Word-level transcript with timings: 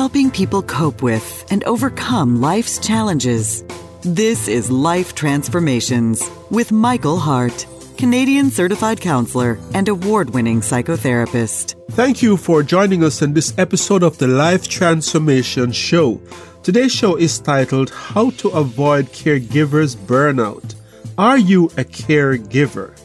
helping 0.00 0.30
people 0.30 0.62
cope 0.62 1.02
with 1.02 1.44
and 1.50 1.62
overcome 1.64 2.40
life's 2.40 2.78
challenges. 2.78 3.62
This 4.00 4.48
is 4.48 4.70
Life 4.70 5.14
Transformations 5.14 6.26
with 6.48 6.72
Michael 6.72 7.18
Hart, 7.18 7.66
Canadian 7.98 8.50
certified 8.50 8.98
counselor 8.98 9.58
and 9.74 9.86
award 9.90 10.30
winning 10.30 10.62
psychotherapist. 10.62 11.74
Thank 11.90 12.22
you 12.22 12.38
for 12.38 12.62
joining 12.62 13.04
us 13.04 13.20
in 13.20 13.34
this 13.34 13.52
episode 13.58 14.02
of 14.02 14.16
the 14.16 14.26
Life 14.26 14.68
Transformation 14.68 15.70
Show. 15.70 16.18
Today's 16.62 16.92
show 16.92 17.16
is 17.16 17.38
titled 17.38 17.90
How 17.90 18.30
to 18.40 18.48
Avoid 18.48 19.08
Caregivers 19.08 19.96
Burnout. 19.96 20.76
Are 21.18 21.36
you 21.36 21.66
a 21.76 21.84
caregiver? 21.84 22.96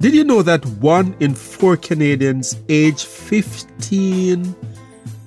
Did 0.00 0.12
you 0.12 0.24
know 0.24 0.42
that 0.42 0.66
one 0.82 1.14
in 1.20 1.36
four 1.36 1.76
Canadians 1.76 2.56
aged 2.68 3.06
15 3.06 4.71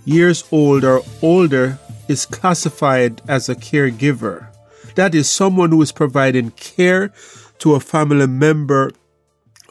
years 0.05 0.43
old 0.51 0.83
or 0.83 1.01
older 1.21 1.77
is 2.07 2.25
classified 2.25 3.21
as 3.27 3.49
a 3.49 3.55
caregiver? 3.55 4.47
That 4.95 5.13
is 5.13 5.29
someone 5.29 5.71
who 5.71 5.81
is 5.81 5.91
providing 5.91 6.51
care 6.51 7.11
to 7.59 7.75
a 7.75 7.79
family 7.79 8.27
member 8.27 8.91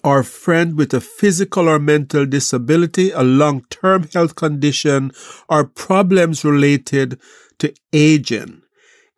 or 0.03 0.23
friend 0.23 0.77
with 0.77 0.93
a 0.93 1.01
physical 1.01 1.69
or 1.69 1.79
mental 1.79 2.27
disability, 2.27 3.11
a 3.11 3.23
long 3.23 3.65
term 3.71 4.07
health 4.13 4.35
condition, 4.35 5.13
or 5.49 5.65
problems 5.65 6.45
related 6.45 7.19
to 7.59 7.73
aging. 7.93 8.64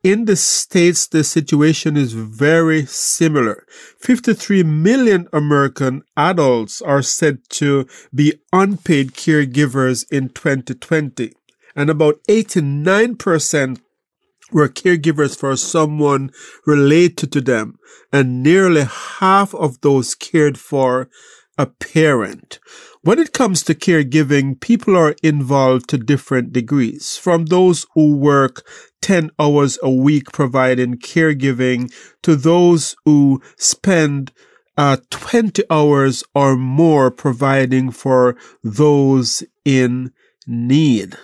In 0.06 0.26
the 0.26 0.36
States, 0.36 1.08
the 1.08 1.24
situation 1.24 1.96
is 1.96 2.12
very 2.12 2.86
similar. 2.86 3.66
53 3.98 4.62
million 4.62 5.26
American 5.32 6.04
adults 6.16 6.80
are 6.80 7.02
said 7.02 7.38
to 7.58 7.88
be 8.14 8.34
unpaid 8.52 9.14
caregivers 9.14 10.06
in 10.08 10.28
2020, 10.28 11.32
and 11.74 11.90
about 11.90 12.20
89% 12.28 13.80
were 14.52 14.68
caregivers 14.68 15.36
for 15.36 15.56
someone 15.56 16.30
related 16.66 17.32
to 17.32 17.40
them, 17.40 17.76
and 18.12 18.44
nearly 18.44 18.84
half 18.84 19.56
of 19.56 19.80
those 19.80 20.14
cared 20.14 20.56
for 20.56 21.10
a 21.58 21.66
parent. 21.66 22.60
When 23.06 23.20
it 23.20 23.32
comes 23.32 23.62
to 23.62 23.74
caregiving, 23.76 24.60
people 24.60 24.96
are 24.96 25.14
involved 25.22 25.88
to 25.90 25.96
different 25.96 26.52
degrees, 26.52 27.16
from 27.16 27.44
those 27.44 27.86
who 27.94 28.16
work 28.16 28.66
10 29.00 29.30
hours 29.38 29.78
a 29.80 29.88
week 29.88 30.32
providing 30.32 30.96
caregiving 30.96 31.94
to 32.24 32.34
those 32.34 32.96
who 33.04 33.40
spend 33.56 34.32
uh, 34.76 34.96
20 35.10 35.62
hours 35.70 36.24
or 36.34 36.56
more 36.56 37.12
providing 37.12 37.92
for 37.92 38.36
those 38.64 39.44
in 39.64 40.10
need. 40.44 41.16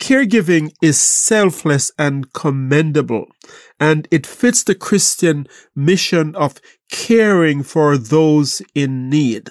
Caregiving 0.00 0.72
is 0.80 1.00
selfless 1.00 1.90
and 1.98 2.32
commendable, 2.32 3.26
and 3.80 4.06
it 4.10 4.26
fits 4.26 4.62
the 4.62 4.74
Christian 4.74 5.46
mission 5.74 6.36
of 6.36 6.60
caring 6.90 7.62
for 7.62 7.98
those 7.98 8.62
in 8.74 9.10
need. 9.10 9.50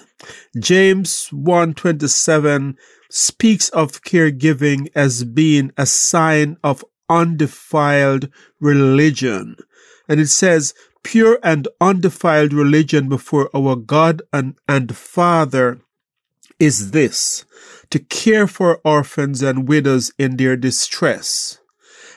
James 0.58 1.28
127 1.32 2.76
speaks 3.10 3.68
of 3.70 4.02
caregiving 4.02 4.88
as 4.94 5.24
being 5.24 5.70
a 5.76 5.86
sign 5.86 6.56
of 6.64 6.84
undefiled 7.08 8.28
religion. 8.60 9.56
And 10.08 10.20
it 10.20 10.28
says, 10.28 10.74
pure 11.02 11.38
and 11.42 11.68
undefiled 11.80 12.52
religion 12.52 13.08
before 13.08 13.50
our 13.54 13.76
God 13.76 14.22
and, 14.32 14.56
and 14.68 14.96
Father 14.96 15.80
is 16.58 16.90
this 16.90 17.44
to 17.90 17.98
care 17.98 18.46
for 18.46 18.80
orphans 18.84 19.42
and 19.42 19.68
widows 19.68 20.12
in 20.18 20.36
their 20.36 20.56
distress. 20.56 21.58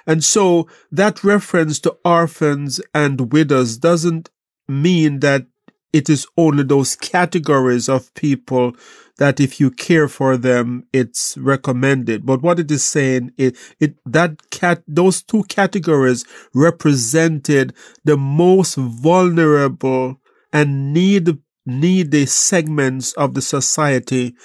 And 0.05 0.23
so 0.23 0.67
that 0.91 1.23
reference 1.23 1.79
to 1.81 1.97
orphans 2.03 2.81
and 2.93 3.31
widows 3.31 3.77
doesn't 3.77 4.29
mean 4.67 5.19
that 5.19 5.45
it 5.93 6.09
is 6.09 6.25
only 6.37 6.63
those 6.63 6.95
categories 6.95 7.89
of 7.89 8.13
people 8.13 8.75
that 9.17 9.39
if 9.39 9.59
you 9.59 9.69
care 9.69 10.07
for 10.07 10.37
them, 10.37 10.87
it's 10.93 11.37
recommended. 11.37 12.25
But 12.25 12.41
what 12.41 12.59
it 12.59 12.71
is 12.71 12.83
saying, 12.83 13.33
it, 13.37 13.55
it, 13.79 13.95
that 14.05 14.49
cat, 14.49 14.81
those 14.87 15.21
two 15.21 15.43
categories 15.43 16.25
represented 16.55 17.75
the 18.03 18.17
most 18.17 18.75
vulnerable 18.75 20.19
and 20.51 20.93
need, 20.93 21.37
needy 21.65 22.25
segments 22.25 23.13
of 23.13 23.33
the 23.33 23.41
society 23.41 24.35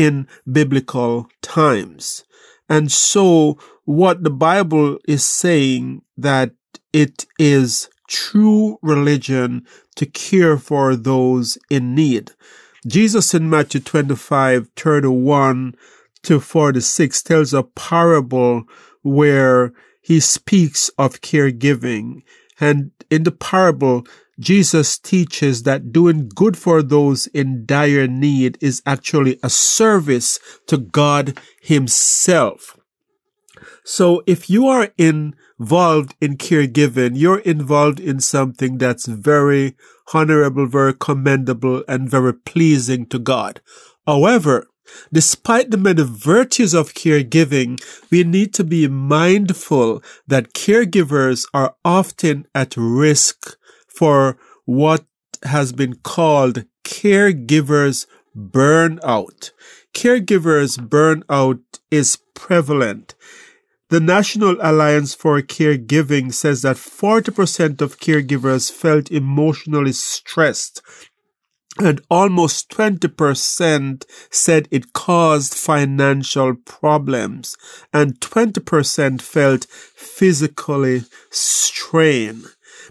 in 0.00 0.26
biblical 0.50 1.28
times. 1.42 2.24
And 2.70 2.90
so 2.90 3.58
what 3.84 4.24
the 4.24 4.30
Bible 4.30 4.98
is 5.06 5.22
saying 5.22 6.00
that 6.16 6.52
it 6.94 7.26
is 7.38 7.90
true 8.08 8.78
religion 8.80 9.66
to 9.96 10.06
care 10.06 10.56
for 10.56 10.96
those 10.96 11.58
in 11.68 11.94
need. 11.94 12.30
Jesus 12.86 13.34
in 13.34 13.50
Matthew 13.50 13.82
25, 13.82 14.70
31 14.74 15.74
to 16.22 16.40
46 16.40 17.22
tells 17.22 17.52
a 17.52 17.62
parable 17.62 18.64
where 19.02 19.74
he 20.00 20.18
speaks 20.18 20.88
of 20.96 21.20
caregiving. 21.20 22.22
And 22.58 22.90
in 23.10 23.24
the 23.24 23.32
parable, 23.32 24.06
Jesus 24.40 24.98
teaches 24.98 25.64
that 25.64 25.92
doing 25.92 26.30
good 26.34 26.56
for 26.56 26.82
those 26.82 27.26
in 27.28 27.66
dire 27.66 28.06
need 28.06 28.56
is 28.60 28.82
actually 28.86 29.38
a 29.42 29.50
service 29.50 30.38
to 30.66 30.78
God 30.78 31.38
Himself. 31.60 32.78
So 33.84 34.22
if 34.26 34.48
you 34.48 34.66
are 34.66 34.88
involved 34.96 36.14
in 36.20 36.38
caregiving, 36.38 37.12
you're 37.14 37.40
involved 37.40 38.00
in 38.00 38.20
something 38.20 38.78
that's 38.78 39.06
very 39.06 39.76
honorable, 40.14 40.66
very 40.66 40.94
commendable, 40.94 41.84
and 41.86 42.10
very 42.10 42.32
pleasing 42.32 43.06
to 43.06 43.18
God. 43.18 43.60
However, 44.06 44.66
Despite 45.12 45.70
the 45.70 45.76
many 45.76 46.02
virtues 46.02 46.74
of 46.74 46.94
caregiving, 46.94 47.80
we 48.10 48.24
need 48.24 48.52
to 48.54 48.64
be 48.64 48.88
mindful 48.88 50.02
that 50.26 50.52
caregivers 50.52 51.46
are 51.54 51.76
often 51.84 52.46
at 52.54 52.76
risk 52.76 53.56
for 54.00 54.38
what 54.64 55.04
has 55.42 55.72
been 55.72 55.94
called 55.96 56.64
caregivers 56.84 58.06
burnout. 58.34 59.50
Caregivers 59.92 60.78
burnout 60.78 61.60
is 61.90 62.16
prevalent. 62.34 63.14
The 63.90 64.00
National 64.00 64.56
Alliance 64.62 65.12
for 65.12 65.42
Caregiving 65.42 66.32
says 66.32 66.62
that 66.62 66.76
40% 66.76 67.82
of 67.82 67.98
caregivers 67.98 68.72
felt 68.72 69.10
emotionally 69.10 69.92
stressed 69.92 70.80
and 71.78 72.00
almost 72.10 72.70
20% 72.70 74.04
said 74.30 74.66
it 74.70 74.94
caused 74.94 75.52
financial 75.54 76.54
problems 76.54 77.54
and 77.92 78.18
20% 78.20 79.20
felt 79.20 79.66
physically 79.66 81.02
strained. 81.30 82.46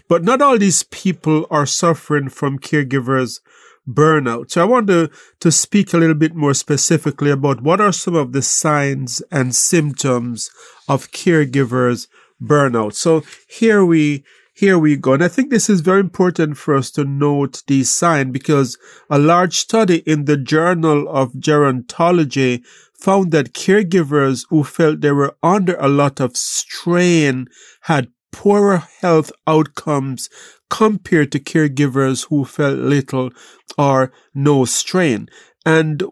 But 0.08 0.24
not 0.24 0.42
all 0.42 0.58
these 0.58 0.82
people 0.82 1.46
are 1.50 1.66
suffering 1.66 2.28
from 2.28 2.58
caregivers 2.58 3.40
burnout. 3.88 4.50
So 4.50 4.62
I 4.62 4.64
want 4.64 4.86
to, 4.88 5.10
to 5.40 5.50
speak 5.50 5.92
a 5.92 5.98
little 5.98 6.14
bit 6.14 6.34
more 6.34 6.54
specifically 6.54 7.30
about 7.30 7.62
what 7.62 7.80
are 7.80 7.92
some 7.92 8.14
of 8.14 8.32
the 8.32 8.42
signs 8.42 9.22
and 9.30 9.54
symptoms 9.54 10.50
of 10.88 11.10
caregivers 11.10 12.06
burnout. 12.42 12.94
So 12.94 13.22
here 13.48 13.84
we 13.84 14.24
here 14.52 14.78
we 14.78 14.94
go. 14.94 15.14
And 15.14 15.24
I 15.24 15.28
think 15.28 15.48
this 15.48 15.70
is 15.70 15.80
very 15.80 16.00
important 16.00 16.58
for 16.58 16.74
us 16.74 16.90
to 16.90 17.04
note 17.04 17.62
these 17.66 17.88
signs 17.88 18.30
because 18.30 18.76
a 19.08 19.18
large 19.18 19.56
study 19.56 19.98
in 20.06 20.26
the 20.26 20.36
Journal 20.36 21.08
of 21.08 21.32
Gerontology 21.32 22.62
found 22.92 23.32
that 23.32 23.54
caregivers 23.54 24.44
who 24.50 24.62
felt 24.62 25.00
they 25.00 25.12
were 25.12 25.34
under 25.42 25.76
a 25.76 25.88
lot 25.88 26.20
of 26.20 26.36
strain 26.36 27.48
had 27.82 28.08
poorer 28.32 28.84
health 29.00 29.32
outcomes 29.46 30.28
compared 30.68 31.32
to 31.32 31.40
caregivers 31.40 32.28
who 32.28 32.44
felt 32.44 32.78
little 32.78 33.30
or 33.76 34.12
no 34.34 34.64
strain. 34.64 35.28
And 35.66 36.04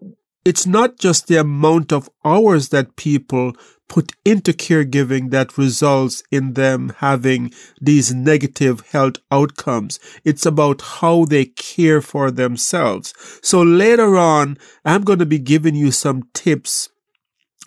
it's 0.45 0.67
not 0.67 0.99
just 0.99 1.27
the 1.27 1.37
amount 1.37 1.93
of 1.93 2.09
hours 2.25 2.71
that 2.71 2.97
people 2.97 3.53
put 3.89 4.13
into 4.25 4.53
caregiving 4.53 5.31
that 5.31 5.59
results 5.59 6.23
in 6.31 6.53
them 6.55 6.93
having 6.99 7.53
these 7.81 8.15
negative 8.15 8.81
health 8.89 9.17
outcomes. 9.31 9.99
It's 10.25 10.47
about 10.47 10.83
how 10.83 11.25
they 11.25 11.47
care 11.47 12.01
for 12.03 12.31
themselves. 12.31 13.15
So 13.43 13.63
later 13.63 14.17
on, 14.17 14.59
I'm 14.85 15.03
going 15.03 15.19
to 15.19 15.27
be 15.27 15.39
giving 15.39 15.75
you 15.75 15.91
some 15.91 16.25
tips 16.35 16.91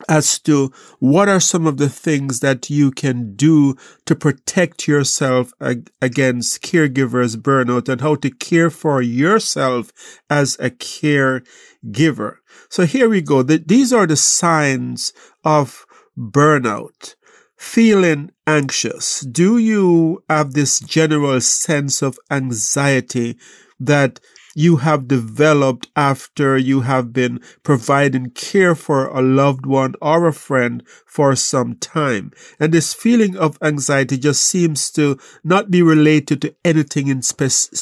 as 0.08 0.40
to 0.40 0.72
what 1.00 1.28
are 1.28 1.40
some 1.40 1.68
of 1.68 1.78
the 1.78 1.90
things 1.90 2.40
that 2.40 2.70
you 2.70 2.92
can 2.92 3.36
do 3.36 3.76
to 4.06 4.16
protect 4.16 4.88
yourself 4.88 5.52
ag- 5.62 5.92
against 6.02 6.62
caregivers 6.62 7.36
burnout 7.36 7.90
and 7.90 8.02
how 8.02 8.16
to 8.16 8.30
care 8.30 8.70
for 8.70 9.02
yourself 9.02 9.92
as 10.30 10.56
a 10.60 10.70
caregiver. 10.70 12.38
So 12.70 12.86
here 12.86 13.10
we 13.10 13.22
go. 13.22 13.44
The, 13.44 13.58
these 13.58 13.92
are 13.94 14.08
the 14.08 14.16
signs 14.16 15.14
of 15.44 15.86
burnout. 16.18 17.16
Feeling 17.58 18.32
anxious. 18.48 19.20
Do 19.22 19.58
you 19.60 20.24
have 20.28 20.54
this 20.54 20.80
general 20.80 21.40
sense 21.42 22.02
of 22.02 22.18
anxiety 22.32 23.38
that 23.80 24.20
you 24.56 24.78
have 24.78 25.08
developed 25.08 25.90
after 25.96 26.58
you 26.58 26.82
have 26.82 27.14
been 27.14 27.40
providing 27.64 28.32
care 28.32 28.76
for 28.76 29.08
a 29.08 29.22
loved 29.22 29.66
one 29.66 29.96
or 30.02 30.28
a 30.28 30.34
friend 30.34 30.84
for 31.06 31.36
some 31.36 31.76
time. 31.76 32.32
And 32.60 32.74
this 32.74 32.94
feeling 32.94 33.38
of 33.38 33.58
anxiety 33.62 34.18
just 34.18 34.44
seems 34.46 34.92
to 34.92 35.18
not 35.44 35.72
be 35.72 35.82
related 35.82 36.42
to 36.42 36.56
anything 36.66 37.08
in 37.08 37.22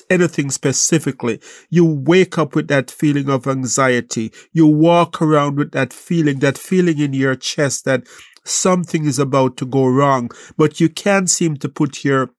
anything 0.09 0.51
specifically. 0.51 1.39
You 1.69 1.85
wake 1.85 2.37
up 2.37 2.55
with 2.55 2.67
that 2.67 2.91
feeling 2.91 3.29
of 3.29 3.47
anxiety. 3.47 4.31
You 4.51 4.67
walk 4.67 5.21
around 5.21 5.57
with 5.57 5.71
that 5.71 5.93
feeling, 5.93 6.39
that 6.39 6.57
feeling 6.57 6.99
in 6.99 7.13
your 7.13 7.35
chest 7.35 7.85
that 7.85 8.03
something 8.43 9.05
is 9.05 9.19
about 9.19 9.57
to 9.57 9.65
go 9.65 9.85
wrong, 9.85 10.29
but 10.57 10.79
you 10.79 10.89
can't 10.89 11.29
seem 11.29 11.57
to 11.57 11.69
put 11.69 12.03
your 12.03 12.31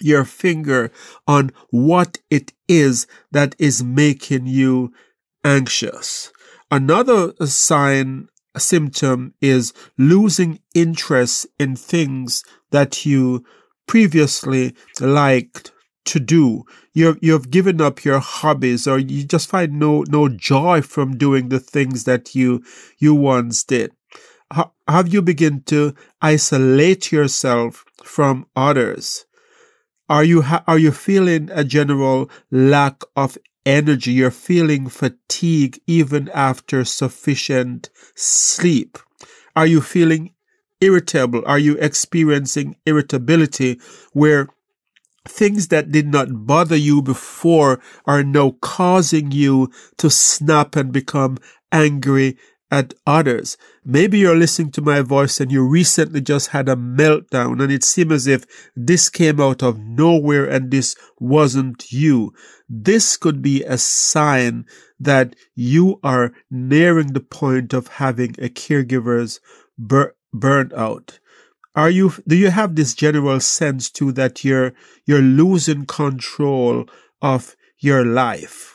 your 0.00 0.24
finger 0.24 0.90
on 1.26 1.50
what 1.70 2.18
it 2.30 2.52
is 2.68 3.06
that 3.30 3.54
is 3.58 3.82
making 3.82 4.46
you 4.46 4.92
anxious. 5.44 6.32
Another 6.70 7.32
sign, 7.46 8.28
symptom 8.56 9.34
is 9.40 9.72
losing 9.98 10.60
interest 10.74 11.46
in 11.58 11.76
things 11.76 12.42
that 12.70 13.04
you 13.06 13.44
previously 13.86 14.74
liked 15.00 15.72
to 16.06 16.20
do. 16.20 16.64
You've, 16.92 17.18
you've 17.20 17.50
given 17.50 17.80
up 17.80 18.04
your 18.04 18.18
hobbies 18.18 18.86
or 18.86 18.98
you 18.98 19.24
just 19.24 19.48
find 19.48 19.78
no, 19.78 20.04
no 20.08 20.28
joy 20.28 20.82
from 20.82 21.16
doing 21.16 21.48
the 21.48 21.60
things 21.60 22.04
that 22.04 22.34
you, 22.34 22.62
you 22.98 23.14
once 23.14 23.64
did. 23.64 23.92
have 24.88 25.12
you 25.12 25.22
begin 25.22 25.62
to 25.62 25.94
isolate 26.20 27.10
yourself 27.10 27.84
from 28.02 28.46
others? 28.54 29.26
Are 30.08 30.24
you 30.24 30.42
ha- 30.42 30.64
are 30.66 30.78
you 30.78 30.92
feeling 30.92 31.50
a 31.52 31.64
general 31.64 32.30
lack 32.50 33.02
of 33.16 33.38
energy? 33.64 34.12
You're 34.12 34.30
feeling 34.30 34.88
fatigue 34.88 35.80
even 35.86 36.28
after 36.34 36.84
sufficient 36.84 37.90
sleep. 38.14 38.98
Are 39.56 39.66
you 39.66 39.80
feeling 39.80 40.34
irritable? 40.80 41.42
Are 41.46 41.58
you 41.58 41.76
experiencing 41.78 42.76
irritability 42.84 43.80
where 44.12 44.48
things 45.26 45.68
that 45.68 45.90
did 45.90 46.06
not 46.06 46.46
bother 46.46 46.76
you 46.76 47.00
before 47.00 47.80
are 48.04 48.22
now 48.22 48.56
causing 48.60 49.30
you 49.30 49.70
to 49.96 50.10
snap 50.10 50.76
and 50.76 50.92
become 50.92 51.38
angry 51.72 52.36
at 52.74 52.92
others. 53.06 53.56
Maybe 53.84 54.18
you're 54.18 54.34
listening 54.34 54.72
to 54.72 54.82
my 54.82 55.00
voice 55.00 55.38
and 55.38 55.52
you 55.52 55.64
recently 55.64 56.20
just 56.20 56.48
had 56.48 56.68
a 56.68 56.74
meltdown 56.74 57.62
and 57.62 57.70
it 57.70 57.84
seemed 57.84 58.10
as 58.10 58.26
if 58.26 58.44
this 58.74 59.08
came 59.08 59.40
out 59.40 59.62
of 59.62 59.78
nowhere 59.78 60.44
and 60.44 60.72
this 60.72 60.96
wasn't 61.20 61.92
you. 61.92 62.34
This 62.68 63.16
could 63.16 63.40
be 63.42 63.62
a 63.62 63.78
sign 63.78 64.66
that 64.98 65.36
you 65.54 66.00
are 66.02 66.32
nearing 66.50 67.12
the 67.12 67.20
point 67.20 67.72
of 67.72 67.86
having 68.02 68.34
a 68.40 68.48
caregiver's 68.48 69.38
bur- 69.78 70.16
burnout. 70.34 71.20
Are 71.76 71.90
you, 71.90 72.12
do 72.26 72.34
you 72.34 72.50
have 72.50 72.74
this 72.74 72.94
general 72.94 73.38
sense 73.38 73.88
too 73.88 74.10
that 74.12 74.44
you're, 74.44 74.72
you're 75.06 75.22
losing 75.22 75.86
control 75.86 76.86
of 77.22 77.54
your 77.78 78.04
life? 78.04 78.73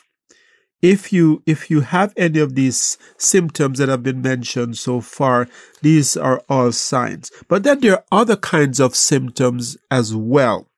If 0.82 1.12
you 1.12 1.42
if 1.46 1.70
you 1.70 1.80
have 1.80 2.12
any 2.16 2.38
of 2.38 2.54
these 2.54 2.96
symptoms 3.18 3.78
that 3.78 3.88
have 3.88 4.02
been 4.02 4.22
mentioned 4.22 4.78
so 4.78 5.00
far 5.00 5.48
these 5.82 6.16
are 6.16 6.42
all 6.48 6.72
signs. 6.72 7.30
But 7.48 7.62
then 7.62 7.80
there 7.80 7.94
are 7.94 8.04
other 8.12 8.36
kinds 8.36 8.80
of 8.80 8.96
symptoms 8.96 9.76
as 9.90 10.14
well. 10.14 10.68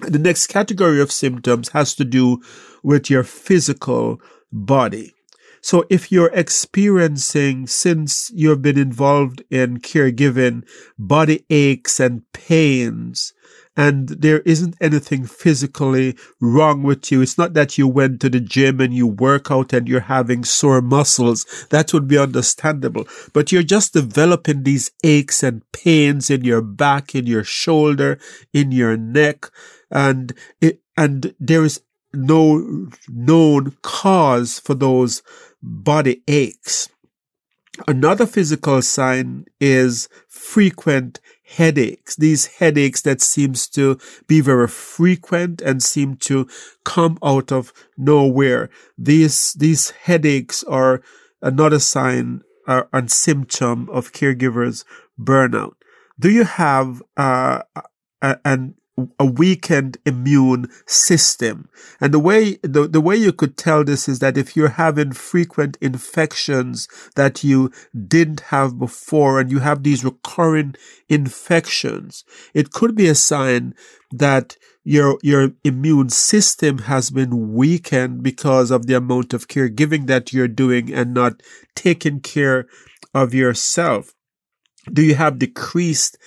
The 0.00 0.18
next 0.18 0.48
category 0.48 1.00
of 1.00 1.12
symptoms 1.12 1.70
has 1.70 1.94
to 1.96 2.04
do 2.04 2.42
with 2.82 3.10
your 3.10 3.24
physical 3.24 4.20
body. 4.50 5.14
So 5.60 5.84
if 5.88 6.10
you're 6.10 6.32
experiencing, 6.34 7.68
since 7.68 8.32
you've 8.34 8.62
been 8.62 8.78
involved 8.78 9.44
in 9.48 9.78
caregiving, 9.78 10.64
body 10.98 11.44
aches 11.50 12.00
and 12.00 12.22
pains, 12.32 13.32
and 13.76 14.08
there 14.08 14.40
isn't 14.40 14.76
anything 14.80 15.24
physically 15.24 16.16
wrong 16.40 16.82
with 16.82 17.10
you. 17.10 17.22
It's 17.22 17.38
not 17.38 17.54
that 17.54 17.78
you 17.78 17.88
went 17.88 18.20
to 18.20 18.28
the 18.28 18.40
gym 18.40 18.80
and 18.80 18.92
you 18.92 19.06
work 19.06 19.50
out 19.50 19.72
and 19.72 19.88
you're 19.88 20.00
having 20.00 20.44
sore 20.44 20.82
muscles. 20.82 21.66
That 21.70 21.92
would 21.94 22.06
be 22.06 22.18
understandable. 22.18 23.06
But 23.32 23.50
you're 23.50 23.62
just 23.62 23.94
developing 23.94 24.62
these 24.62 24.90
aches 25.02 25.42
and 25.42 25.62
pains 25.72 26.28
in 26.28 26.44
your 26.44 26.60
back, 26.60 27.14
in 27.14 27.26
your 27.26 27.44
shoulder, 27.44 28.18
in 28.52 28.72
your 28.72 28.96
neck. 28.98 29.50
And 29.90 30.34
it, 30.60 30.80
and 30.96 31.34
there 31.40 31.64
is 31.64 31.80
no 32.12 32.88
known 33.08 33.74
cause 33.80 34.58
for 34.58 34.74
those 34.74 35.22
body 35.62 36.22
aches. 36.28 36.90
Another 37.88 38.26
physical 38.26 38.82
sign 38.82 39.46
is 39.58 40.10
frequent 40.28 41.20
headaches. 41.56 42.16
These 42.16 42.46
headaches 42.58 43.02
that 43.02 43.20
seems 43.20 43.68
to 43.68 43.98
be 44.26 44.40
very 44.40 44.68
frequent 44.68 45.60
and 45.60 45.82
seem 45.82 46.16
to 46.28 46.48
come 46.84 47.18
out 47.22 47.52
of 47.52 47.72
nowhere. 47.96 48.70
These, 48.96 49.54
these 49.54 49.90
headaches 49.90 50.62
are 50.64 51.02
another 51.40 51.78
sign 51.78 52.42
uh, 52.66 52.84
and 52.92 53.10
symptom 53.10 53.88
of 53.90 54.12
caregivers 54.12 54.84
burnout. 55.20 55.74
Do 56.18 56.30
you 56.30 56.44
have 56.44 57.02
uh, 57.16 57.62
an 58.20 58.74
a 59.18 59.24
weakened 59.24 59.96
immune 60.04 60.68
system. 60.86 61.68
And 62.00 62.12
the 62.12 62.18
way, 62.18 62.58
the, 62.62 62.86
the 62.86 63.00
way 63.00 63.16
you 63.16 63.32
could 63.32 63.56
tell 63.56 63.84
this 63.84 64.08
is 64.08 64.18
that 64.18 64.36
if 64.36 64.54
you're 64.54 64.68
having 64.68 65.12
frequent 65.12 65.78
infections 65.80 66.88
that 67.16 67.42
you 67.42 67.70
didn't 68.06 68.40
have 68.40 68.78
before 68.78 69.40
and 69.40 69.50
you 69.50 69.60
have 69.60 69.82
these 69.82 70.04
recurring 70.04 70.74
infections, 71.08 72.24
it 72.52 72.70
could 72.70 72.94
be 72.94 73.08
a 73.08 73.14
sign 73.14 73.74
that 74.10 74.56
your, 74.84 75.18
your 75.22 75.52
immune 75.64 76.10
system 76.10 76.78
has 76.78 77.10
been 77.10 77.54
weakened 77.54 78.22
because 78.22 78.70
of 78.70 78.86
the 78.86 78.94
amount 78.94 79.32
of 79.32 79.48
caregiving 79.48 80.06
that 80.06 80.32
you're 80.32 80.48
doing 80.48 80.92
and 80.92 81.14
not 81.14 81.42
taking 81.74 82.20
care 82.20 82.66
of 83.14 83.32
yourself. 83.32 84.12
Do 84.92 85.00
you 85.00 85.14
have 85.14 85.38
decreased 85.38 86.18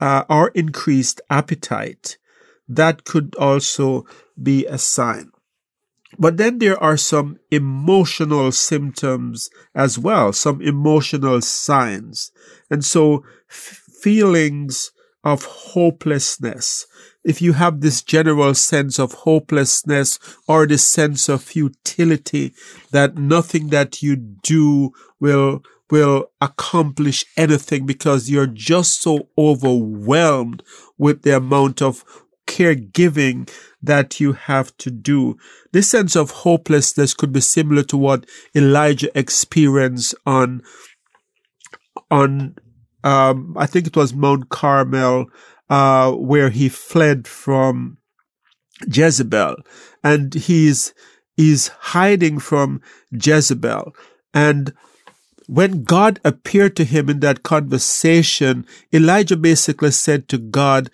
uh, 0.00 0.24
or 0.28 0.48
increased 0.48 1.20
appetite, 1.30 2.18
that 2.68 3.04
could 3.04 3.34
also 3.36 4.06
be 4.40 4.66
a 4.66 4.78
sign. 4.78 5.30
But 6.18 6.36
then 6.36 6.58
there 6.58 6.80
are 6.82 6.96
some 6.96 7.38
emotional 7.50 8.52
symptoms 8.52 9.50
as 9.74 9.98
well, 9.98 10.32
some 10.32 10.62
emotional 10.62 11.40
signs. 11.40 12.30
And 12.70 12.84
so 12.84 13.24
f- 13.50 13.82
feelings 14.00 14.92
of 15.24 15.44
hopelessness. 15.44 16.86
If 17.24 17.40
you 17.40 17.54
have 17.54 17.80
this 17.80 18.02
general 18.02 18.54
sense 18.54 18.98
of 18.98 19.12
hopelessness 19.12 20.18
or 20.46 20.66
this 20.66 20.84
sense 20.84 21.28
of 21.28 21.42
futility 21.42 22.52
that 22.90 23.16
nothing 23.16 23.68
that 23.68 24.02
you 24.02 24.16
do 24.16 24.92
will 25.18 25.62
will 25.90 26.26
accomplish 26.40 27.24
anything 27.36 27.86
because 27.86 28.30
you're 28.30 28.46
just 28.46 29.02
so 29.02 29.28
overwhelmed 29.36 30.62
with 30.98 31.22
the 31.22 31.36
amount 31.36 31.82
of 31.82 32.04
caregiving 32.46 33.50
that 33.82 34.20
you 34.20 34.32
have 34.32 34.76
to 34.78 34.90
do. 34.90 35.36
This 35.72 35.90
sense 35.90 36.16
of 36.16 36.30
hopelessness 36.30 37.14
could 37.14 37.32
be 37.32 37.40
similar 37.40 37.82
to 37.84 37.96
what 37.96 38.26
Elijah 38.54 39.16
experienced 39.18 40.14
on, 40.26 40.62
on, 42.10 42.56
um, 43.02 43.54
I 43.58 43.66
think 43.66 43.86
it 43.86 43.96
was 43.96 44.14
Mount 44.14 44.48
Carmel, 44.48 45.26
uh, 45.68 46.12
where 46.12 46.50
he 46.50 46.68
fled 46.68 47.26
from 47.26 47.98
Jezebel 48.86 49.56
and 50.02 50.34
he's, 50.34 50.94
he's 51.36 51.68
hiding 51.68 52.38
from 52.38 52.80
Jezebel 53.10 53.94
and 54.32 54.72
when 55.46 55.84
God 55.84 56.20
appeared 56.24 56.76
to 56.76 56.84
him 56.84 57.08
in 57.08 57.20
that 57.20 57.42
conversation, 57.42 58.66
Elijah 58.92 59.36
basically 59.36 59.90
said 59.90 60.28
to 60.28 60.38
God, 60.38 60.90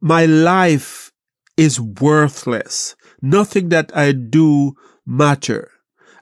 my 0.00 0.26
life 0.26 1.12
is 1.56 1.80
worthless. 1.80 2.94
Nothing 3.20 3.68
that 3.70 3.96
I 3.96 4.12
do 4.12 4.74
matter. 5.06 5.70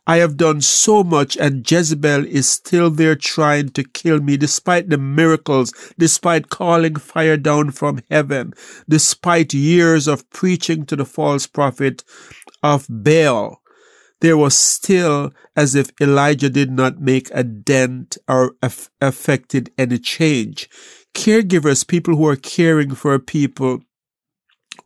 I 0.07 0.17
have 0.17 0.37
done 0.37 0.61
so 0.61 1.05
much 1.05 1.37
and 1.37 1.71
Jezebel 1.71 2.27
is 2.27 2.49
still 2.51 2.91
there 2.91 3.15
trying 3.15 3.69
to 3.71 3.85
kill 3.85 4.19
me 4.21 4.37
despite 4.37 4.89
the 4.89 4.99
miracles, 4.99 5.73
despite 5.99 6.49
calling 6.49 6.97
fire 6.97 7.37
down 7.37 7.71
from 7.71 8.01
heaven, 8.11 8.53
despite 8.89 9.55
years 9.55 10.09
of 10.09 10.29
preaching 10.31 10.85
to 10.87 10.97
the 10.97 11.05
false 11.05 11.47
prophet 11.47 12.03
of 12.63 12.87
Baal. 12.89 13.60
There 14.21 14.37
was 14.37 14.57
still 14.57 15.33
as 15.57 15.75
if 15.75 15.91
Elijah 16.01 16.51
did 16.51 16.71
not 16.71 17.01
make 17.01 17.31
a 17.33 17.43
dent 17.43 18.19
or 18.29 18.55
af- 18.63 18.91
affected 19.01 19.71
any 19.79 19.99
change. 19.99 20.69
Caregivers, 21.15 21.87
people 21.87 22.17
who 22.17 22.27
are 22.27 22.37
caring 22.37 22.95
for 22.95 23.19
people 23.19 23.81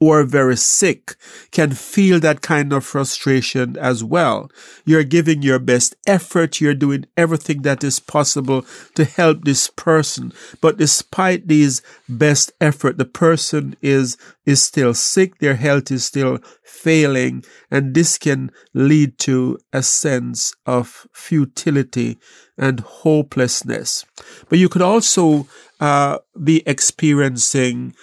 are 0.00 0.24
very 0.24 0.56
sick 0.56 1.16
can 1.50 1.72
feel 1.72 2.20
that 2.20 2.40
kind 2.40 2.72
of 2.72 2.84
frustration 2.84 3.76
as 3.78 4.02
well. 4.02 4.50
You're 4.84 5.04
giving 5.04 5.42
your 5.42 5.58
best 5.58 5.94
effort. 6.06 6.60
You're 6.60 6.74
doing 6.74 7.06
everything 7.16 7.62
that 7.62 7.84
is 7.84 8.00
possible 8.00 8.66
to 8.94 9.04
help 9.04 9.44
this 9.44 9.68
person. 9.68 10.32
But 10.60 10.78
despite 10.78 11.48
these 11.48 11.82
best 12.08 12.52
effort, 12.60 12.98
the 12.98 13.04
person 13.04 13.76
is, 13.82 14.16
is 14.44 14.62
still 14.62 14.94
sick. 14.94 15.38
Their 15.38 15.56
health 15.56 15.90
is 15.90 16.04
still 16.04 16.38
failing. 16.64 17.44
And 17.70 17.94
this 17.94 18.18
can 18.18 18.50
lead 18.72 19.18
to 19.20 19.58
a 19.72 19.82
sense 19.82 20.54
of 20.66 21.06
futility 21.12 22.18
and 22.56 22.80
hopelessness. 22.80 24.04
But 24.48 24.58
you 24.58 24.68
could 24.68 24.82
also 24.82 25.46
uh, 25.80 26.18
be 26.42 26.62
experiencing 26.66 27.94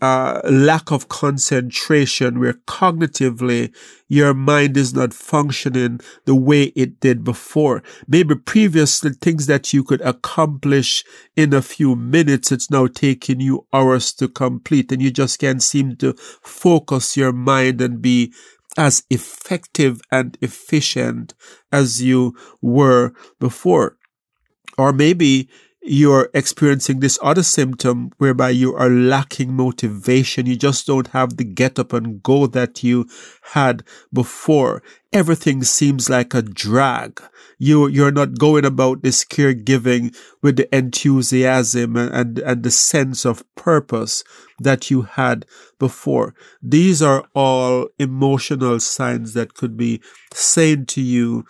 uh, 0.00 0.40
lack 0.44 0.90
of 0.92 1.08
concentration 1.08 2.38
where 2.38 2.54
cognitively 2.66 3.74
your 4.08 4.32
mind 4.32 4.76
is 4.76 4.94
not 4.94 5.12
functioning 5.12 6.00
the 6.24 6.34
way 6.34 6.64
it 6.76 7.00
did 7.00 7.24
before. 7.24 7.82
Maybe 8.06 8.34
previously 8.34 9.10
things 9.10 9.46
that 9.46 9.72
you 9.72 9.82
could 9.82 10.00
accomplish 10.02 11.04
in 11.36 11.52
a 11.52 11.62
few 11.62 11.96
minutes, 11.96 12.52
it's 12.52 12.70
now 12.70 12.86
taking 12.86 13.40
you 13.40 13.66
hours 13.72 14.12
to 14.14 14.28
complete 14.28 14.92
and 14.92 15.02
you 15.02 15.10
just 15.10 15.38
can't 15.38 15.62
seem 15.62 15.96
to 15.96 16.14
focus 16.42 17.16
your 17.16 17.32
mind 17.32 17.80
and 17.80 18.00
be 18.00 18.32
as 18.76 19.02
effective 19.10 20.00
and 20.12 20.38
efficient 20.40 21.34
as 21.72 22.02
you 22.02 22.34
were 22.62 23.12
before. 23.40 23.96
Or 24.78 24.92
maybe 24.92 25.48
you're 25.90 26.28
experiencing 26.34 27.00
this 27.00 27.18
other 27.22 27.42
symptom 27.42 28.10
whereby 28.18 28.50
you 28.50 28.74
are 28.74 28.90
lacking 28.90 29.54
motivation. 29.54 30.46
You 30.46 30.56
just 30.56 30.86
don't 30.86 31.08
have 31.08 31.36
the 31.36 31.44
get 31.44 31.78
up 31.78 31.92
and 31.92 32.22
go 32.22 32.46
that 32.46 32.84
you 32.84 33.06
had 33.52 33.82
before. 34.12 34.82
Everything 35.12 35.62
seems 35.64 36.10
like 36.10 36.34
a 36.34 36.42
drag. 36.42 37.22
You, 37.58 37.88
you're 37.88 38.12
not 38.12 38.38
going 38.38 38.64
about 38.64 39.02
this 39.02 39.24
caregiving 39.24 40.14
with 40.42 40.56
the 40.56 40.74
enthusiasm 40.76 41.96
and, 41.96 42.12
and, 42.14 42.38
and 42.40 42.62
the 42.62 42.70
sense 42.70 43.24
of 43.24 43.42
purpose 43.54 44.22
that 44.58 44.90
you 44.90 45.02
had 45.02 45.46
before. 45.78 46.34
These 46.62 47.00
are 47.02 47.24
all 47.34 47.88
emotional 47.98 48.80
signs 48.80 49.32
that 49.34 49.54
could 49.54 49.76
be 49.76 50.02
saying 50.32 50.86
to 50.86 51.00
you, 51.00 51.44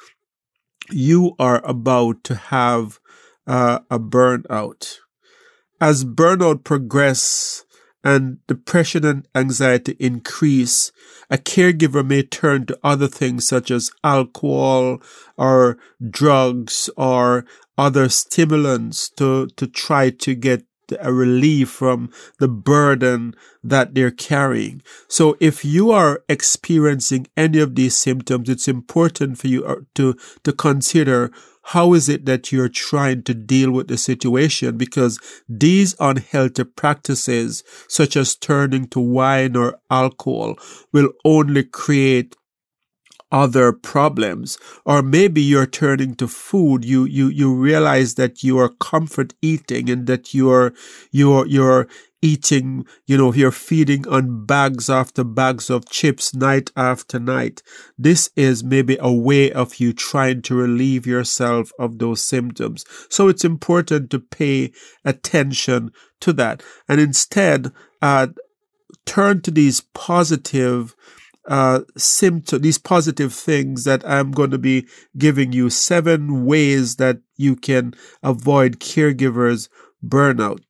you 0.91 1.35
are 1.39 1.61
about 1.69 2.25
to 2.25 2.35
have 2.35 2.99
uh, 3.49 3.81
a 3.91 3.99
burnout. 3.99 4.99
As 5.81 6.05
burnout 6.05 6.65
progress 6.65 7.65
and 8.05 8.39
depression 8.47 9.05
and 9.05 9.29
anxiety 9.35 9.97
increase, 9.99 10.93
a 11.31 11.39
caregiver 11.39 12.07
may 12.07 12.23
turn 12.23 12.67
to 12.67 12.79
other 12.85 13.09
things 13.09 13.49
such 13.49 13.71
as 13.71 13.91
alcohol 14.05 15.03
or 15.37 15.79
drugs 16.09 16.91
or 16.97 17.45
other 17.77 18.09
stimulants 18.09 19.09
to, 19.11 19.47
to 19.57 19.67
try 19.67 20.11
to 20.11 20.35
get 20.35 20.65
a 21.01 21.13
relief 21.13 21.69
from 21.69 22.11
the 22.39 22.49
burden 22.49 23.35
that 23.63 23.95
they're 23.95 24.11
carrying. 24.11 24.83
So 25.07 25.37
if 25.41 25.65
you 25.65 25.91
are 25.91 26.23
experiencing 26.29 27.27
any 27.37 27.59
of 27.59 27.75
these 27.75 27.97
symptoms, 27.97 28.49
it's 28.49 28.69
important 28.69 29.39
for 29.39 29.49
you 29.49 29.65
uh, 29.67 29.77
to, 29.97 30.17
to 30.45 30.53
consider 30.53 31.31
how 31.69 31.93
is 31.93 32.09
it 32.09 32.25
that 32.25 32.51
you're 32.51 32.71
trying 32.71 33.23
to 33.25 33.35
deal 33.35 33.71
with 33.71 33.89
the 33.89 33.99
situation? 33.99 34.79
Because 34.79 35.21
these 35.47 35.95
unhealthy 36.01 36.65
practices, 36.65 37.63
such 37.89 38.17
as 38.17 38.35
turning 38.35 38.87
to 38.89 39.01
wine 39.01 39.55
or 39.55 39.79
alcohol, 39.91 40.59
will 40.95 41.11
only 41.27 41.65
create 41.65 42.35
other 43.31 43.73
problems 43.73 44.59
or 44.87 45.03
maybe 45.03 45.41
you're 45.41 45.67
turning 45.67 46.15
to 46.15 46.27
food 46.27 46.85
you 46.85 47.05
you 47.05 47.29
you 47.29 47.55
realize 47.55 48.15
that 48.15 48.43
you 48.43 48.59
are 48.59 48.71
comfort 48.81 49.35
eating 49.43 49.91
and 49.91 50.07
that 50.07 50.33
you're 50.33 50.73
you're 51.11 51.47
you're 51.47 51.87
eating, 52.21 52.85
you 53.07 53.17
know, 53.17 53.33
you're 53.33 53.51
feeding 53.51 54.07
on 54.09 54.45
bags 54.45 54.91
after 54.91 55.23
bags 55.23 55.71
of 55.71 55.89
chips 55.89 56.35
night 56.35 56.71
after 56.77 57.19
night. 57.19 57.63
This 57.97 58.31
is 58.35 58.65
maybe 58.65 58.97
a 59.01 59.13
way 59.13 59.53
of 59.53 59.77
you 59.77 59.93
trying 59.93 60.43
to 60.43 60.55
relieve 60.55 61.07
yourself 61.07 61.71
of 61.79 61.99
those 61.99 62.23
symptoms. 62.23 62.85
So 63.09 63.29
it's 63.29 63.45
important 63.45 64.11
to 64.11 64.19
pay 64.19 64.73
attention 65.05 65.93
to 66.21 66.33
that 66.35 66.63
and 66.89 67.01
instead, 67.01 67.73
uh, 68.03 68.29
turn 69.07 69.41
to 69.43 69.51
these 69.51 69.81
positive 69.81 70.95
uh, 71.49 71.81
symptoms, 71.97 72.63
these 72.63 72.79
positive 72.79 73.33
things 73.33 73.85
that 73.85 74.07
I'm 74.09 74.31
going 74.31 74.51
to 74.51 74.59
be 74.59 74.87
giving 75.17 75.53
you 75.53 75.71
seven 75.71 76.45
ways 76.45 76.97
that 76.97 77.19
you 77.37 77.57
can 77.57 77.95
avoid 78.23 78.81
caregivers 78.81 79.69
burnout. 80.07 80.61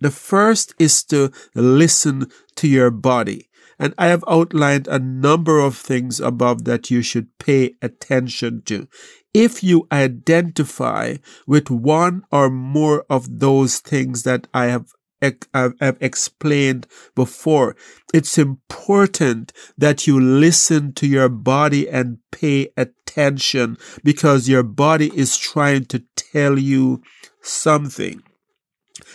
The 0.00 0.10
first 0.10 0.74
is 0.78 1.04
to 1.04 1.30
listen 1.54 2.30
to 2.56 2.68
your 2.68 2.90
body. 2.90 3.48
And 3.78 3.94
I 3.96 4.06
have 4.06 4.24
outlined 4.26 4.88
a 4.88 4.98
number 4.98 5.60
of 5.60 5.76
things 5.76 6.18
above 6.18 6.64
that 6.64 6.90
you 6.90 7.02
should 7.02 7.36
pay 7.38 7.76
attention 7.80 8.62
to. 8.66 8.88
If 9.32 9.62
you 9.62 9.86
identify 9.92 11.16
with 11.46 11.70
one 11.70 12.22
or 12.32 12.50
more 12.50 13.04
of 13.08 13.38
those 13.38 13.78
things 13.78 14.24
that 14.24 14.48
I 14.52 14.66
have 14.66 14.86
I've 15.20 15.96
explained 16.00 16.86
before. 17.14 17.76
It's 18.14 18.38
important 18.38 19.52
that 19.76 20.06
you 20.06 20.20
listen 20.20 20.92
to 20.94 21.06
your 21.06 21.28
body 21.28 21.88
and 21.88 22.18
pay 22.30 22.68
attention 22.76 23.78
because 24.04 24.48
your 24.48 24.62
body 24.62 25.10
is 25.14 25.36
trying 25.36 25.86
to 25.86 26.04
tell 26.16 26.58
you 26.58 27.02
something. 27.42 28.22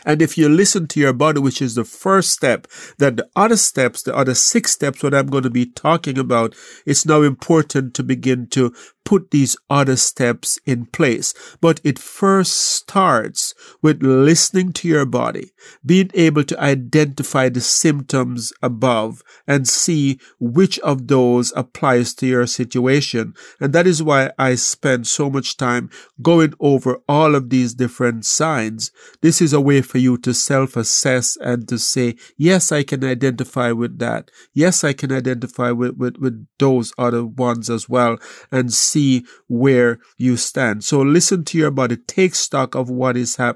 And 0.06 0.22
if 0.22 0.38
you 0.38 0.50
listen 0.50 0.88
to 0.88 1.00
your 1.00 1.14
body, 1.14 1.40
which 1.40 1.62
is 1.62 1.76
the 1.76 1.84
first 1.84 2.32
step, 2.32 2.68
then 2.98 3.18
the 3.18 3.30
other 3.36 3.58
steps, 3.58 4.04
the 4.04 4.16
other 4.16 4.34
six 4.34 4.72
steps, 4.72 5.04
what 5.04 5.14
I'm 5.14 5.28
going 5.28 5.44
to 5.44 5.50
be 5.50 5.66
talking 5.66 6.18
about, 6.18 6.56
it's 6.86 7.06
now 7.06 7.22
important 7.22 7.94
to 7.96 8.04
begin 8.04 8.48
to 8.48 8.74
put 9.06 9.32
these 9.32 9.56
other 9.70 9.96
steps 9.96 10.60
in 10.66 10.86
place. 10.88 11.34
But 11.62 11.80
it 11.84 12.00
first 12.00 12.54
starts 12.54 13.53
with 13.82 14.04
listening 14.04 14.74
to 14.74 14.88
your 14.88 15.06
body, 15.06 15.52
being 15.86 16.10
able 16.14 16.44
to 16.44 16.60
identify 16.60 17.50
the 17.50 17.62
symptoms 17.62 18.54
above 18.62 19.22
and 19.48 19.68
see 19.68 20.20
which 20.40 20.80
of 20.80 21.08
those 21.08 21.54
applies 21.56 22.14
to 22.16 22.28
your 22.28 22.48
situation. 22.48 23.34
And 23.60 23.74
that 23.74 23.88
is 23.88 24.02
why 24.02 24.32
I 24.38 24.56
spend 24.56 25.08
so 25.08 25.30
much 25.30 25.58
time 25.58 25.90
going 26.22 26.54
over 26.60 27.00
all 27.08 27.36
of 27.36 27.50
these 27.50 27.74
different 27.74 28.26
signs. 28.26 28.92
This 29.22 29.42
is 29.42 29.54
a 29.54 29.62
way 29.62 29.82
for 29.82 29.98
you 29.98 30.18
to 30.20 30.34
self 30.34 30.76
assess 30.76 31.38
and 31.38 31.68
to 31.68 31.78
say, 31.78 32.16
yes, 32.38 32.72
I 32.72 32.84
can 32.84 33.04
identify 33.04 33.72
with 33.72 34.00
that. 34.00 34.32
Yes, 34.54 34.84
I 34.84 34.94
can 34.94 35.12
identify 35.12 35.72
with, 35.72 35.98
with, 35.98 36.18
with 36.18 36.48
those 36.60 36.94
other 36.98 37.26
ones 37.26 37.70
as 37.70 37.90
well 37.90 38.18
and 38.52 38.74
see 38.74 39.26
where 39.48 40.00
you 40.18 40.38
stand. 40.38 40.84
So 40.84 41.02
listen 41.02 41.44
to 41.46 41.58
your 41.58 41.72
body, 41.72 41.98
take 41.98 42.36
stock 42.36 42.76
of 42.76 42.90
what 42.90 43.18
is 43.18 43.36
happening, 43.36 43.53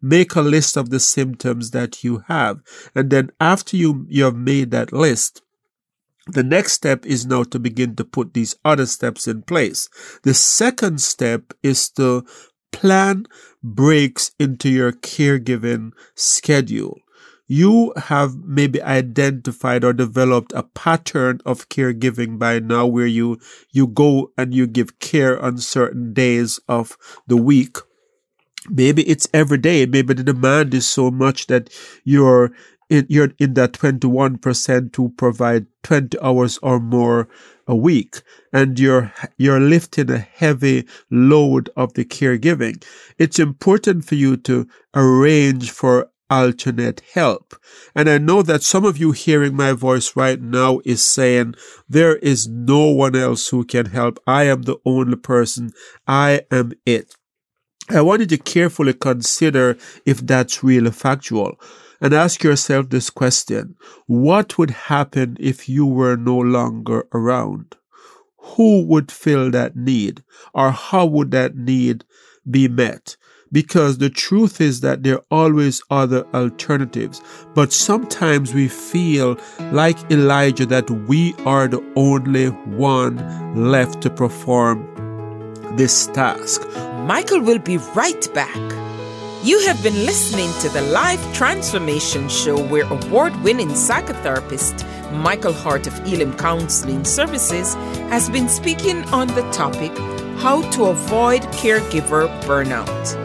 make 0.00 0.34
a 0.34 0.42
list 0.42 0.76
of 0.76 0.90
the 0.90 1.00
symptoms 1.00 1.70
that 1.72 2.04
you 2.04 2.24
have. 2.28 2.60
And 2.94 3.10
then 3.10 3.30
after 3.40 3.76
you, 3.76 4.06
you 4.08 4.24
have 4.24 4.36
made 4.36 4.70
that 4.70 4.92
list, 4.92 5.42
the 6.26 6.44
next 6.44 6.72
step 6.72 7.06
is 7.06 7.26
now 7.26 7.42
to 7.44 7.58
begin 7.58 7.96
to 7.96 8.04
put 8.04 8.34
these 8.34 8.54
other 8.64 8.86
steps 8.86 9.26
in 9.26 9.42
place. 9.42 9.88
The 10.24 10.34
second 10.34 11.00
step 11.00 11.54
is 11.62 11.88
to 11.90 12.26
plan 12.70 13.26
breaks 13.62 14.32
into 14.38 14.68
your 14.68 14.92
caregiving 14.92 15.92
schedule 16.14 16.98
you 17.48 17.94
have 17.96 18.36
maybe 18.44 18.80
identified 18.82 19.82
or 19.82 19.94
developed 19.94 20.52
a 20.52 20.62
pattern 20.62 21.40
of 21.46 21.70
caregiving 21.70 22.38
by 22.38 22.58
now 22.58 22.86
where 22.86 23.06
you, 23.06 23.40
you 23.72 23.86
go 23.86 24.30
and 24.36 24.54
you 24.54 24.66
give 24.66 24.98
care 24.98 25.42
on 25.42 25.56
certain 25.56 26.12
days 26.12 26.60
of 26.68 26.96
the 27.26 27.38
week. 27.38 27.78
Maybe 28.70 29.02
it's 29.08 29.28
every 29.32 29.58
day. 29.58 29.86
Maybe 29.86 30.14
the 30.14 30.22
demand 30.22 30.74
is 30.74 30.88
so 30.88 31.10
much 31.10 31.46
that 31.46 31.70
you're 32.04 32.52
in, 32.88 33.06
you're 33.08 33.32
in 33.38 33.54
that 33.54 33.72
21% 33.72 34.92
to 34.92 35.08
provide 35.10 35.66
20 35.82 36.18
hours 36.20 36.58
or 36.62 36.80
more 36.80 37.28
a 37.66 37.76
week 37.76 38.22
and 38.50 38.78
you're 38.80 39.12
you're 39.36 39.60
lifting 39.60 40.10
a 40.10 40.16
heavy 40.16 40.86
load 41.10 41.68
of 41.76 41.92
the 41.92 42.04
caregiving 42.04 42.82
it's 43.18 43.38
important 43.38 44.06
for 44.06 44.14
you 44.14 44.38
to 44.38 44.66
arrange 44.94 45.70
for 45.70 46.08
alternate 46.30 47.02
help. 47.14 47.54
And 47.94 48.08
I 48.08 48.18
know 48.18 48.42
that 48.42 48.62
some 48.62 48.84
of 48.84 48.98
you 48.98 49.12
hearing 49.12 49.54
my 49.54 49.72
voice 49.72 50.14
right 50.16 50.40
now 50.40 50.80
is 50.84 51.04
saying, 51.04 51.54
there 51.88 52.16
is 52.16 52.48
no 52.48 52.88
one 52.88 53.16
else 53.16 53.48
who 53.48 53.64
can 53.64 53.86
help. 53.86 54.18
I 54.26 54.44
am 54.44 54.62
the 54.62 54.76
only 54.84 55.16
person. 55.16 55.72
I 56.06 56.42
am 56.50 56.72
it. 56.84 57.14
I 57.90 58.02
want 58.02 58.20
you 58.20 58.26
to 58.26 58.38
carefully 58.38 58.92
consider 58.92 59.78
if 60.04 60.18
that's 60.18 60.62
really 60.62 60.90
factual 60.90 61.58
and 62.02 62.12
ask 62.12 62.42
yourself 62.42 62.90
this 62.90 63.08
question. 63.08 63.76
What 64.06 64.58
would 64.58 64.70
happen 64.70 65.38
if 65.40 65.70
you 65.70 65.86
were 65.86 66.16
no 66.16 66.36
longer 66.36 67.06
around? 67.14 67.76
Who 68.36 68.84
would 68.86 69.10
fill 69.10 69.50
that 69.52 69.74
need 69.74 70.22
or 70.52 70.70
how 70.70 71.06
would 71.06 71.30
that 71.30 71.56
need 71.56 72.04
be 72.48 72.68
met? 72.68 73.16
Because 73.50 73.96
the 73.96 74.10
truth 74.10 74.60
is 74.60 74.82
that 74.82 75.02
there 75.02 75.16
are 75.16 75.24
always 75.30 75.82
other 75.90 76.26
alternatives. 76.34 77.22
But 77.54 77.72
sometimes 77.72 78.52
we 78.52 78.68
feel 78.68 79.38
like 79.72 79.98
Elijah 80.10 80.66
that 80.66 80.90
we 80.90 81.34
are 81.46 81.66
the 81.68 81.82
only 81.96 82.48
one 82.48 83.16
left 83.70 84.02
to 84.02 84.10
perform 84.10 84.86
this 85.78 86.08
task. 86.08 86.60
Michael 87.08 87.40
will 87.40 87.58
be 87.58 87.78
right 87.96 88.28
back. 88.34 88.54
You 89.42 89.58
have 89.60 89.82
been 89.82 90.04
listening 90.04 90.52
to 90.60 90.68
the 90.68 90.82
Life 90.92 91.32
Transformation 91.32 92.28
Show 92.28 92.62
where 92.62 92.84
award 92.84 93.34
winning 93.42 93.70
psychotherapist 93.70 94.84
Michael 95.10 95.54
Hart 95.54 95.86
of 95.86 95.98
Elim 96.00 96.36
Counseling 96.36 97.06
Services 97.06 97.72
has 98.12 98.28
been 98.28 98.46
speaking 98.46 99.04
on 99.04 99.28
the 99.28 99.50
topic 99.52 99.96
How 100.42 100.60
to 100.72 100.88
Avoid 100.88 101.44
Caregiver 101.60 102.28
Burnout. 102.42 103.16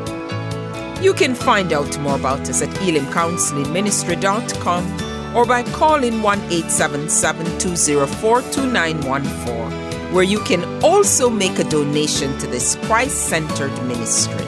You 1.04 1.14
can 1.14 1.36
find 1.36 1.74
out 1.74 2.00
more 2.00 2.16
about 2.16 2.48
us 2.48 2.62
at 2.62 2.70
elimcounselingministry.com 2.70 5.36
or 5.36 5.46
by 5.46 5.64
calling 5.74 6.22
1 6.22 6.40
877 6.40 7.60
204 7.60 8.42
2914 8.44 9.83
where 10.14 10.24
you 10.24 10.40
can 10.42 10.64
also 10.84 11.28
make 11.28 11.58
a 11.58 11.64
donation 11.64 12.38
to 12.38 12.46
this 12.46 12.76
Christ 12.84 13.30
centered 13.30 13.74
ministry. 13.88 14.46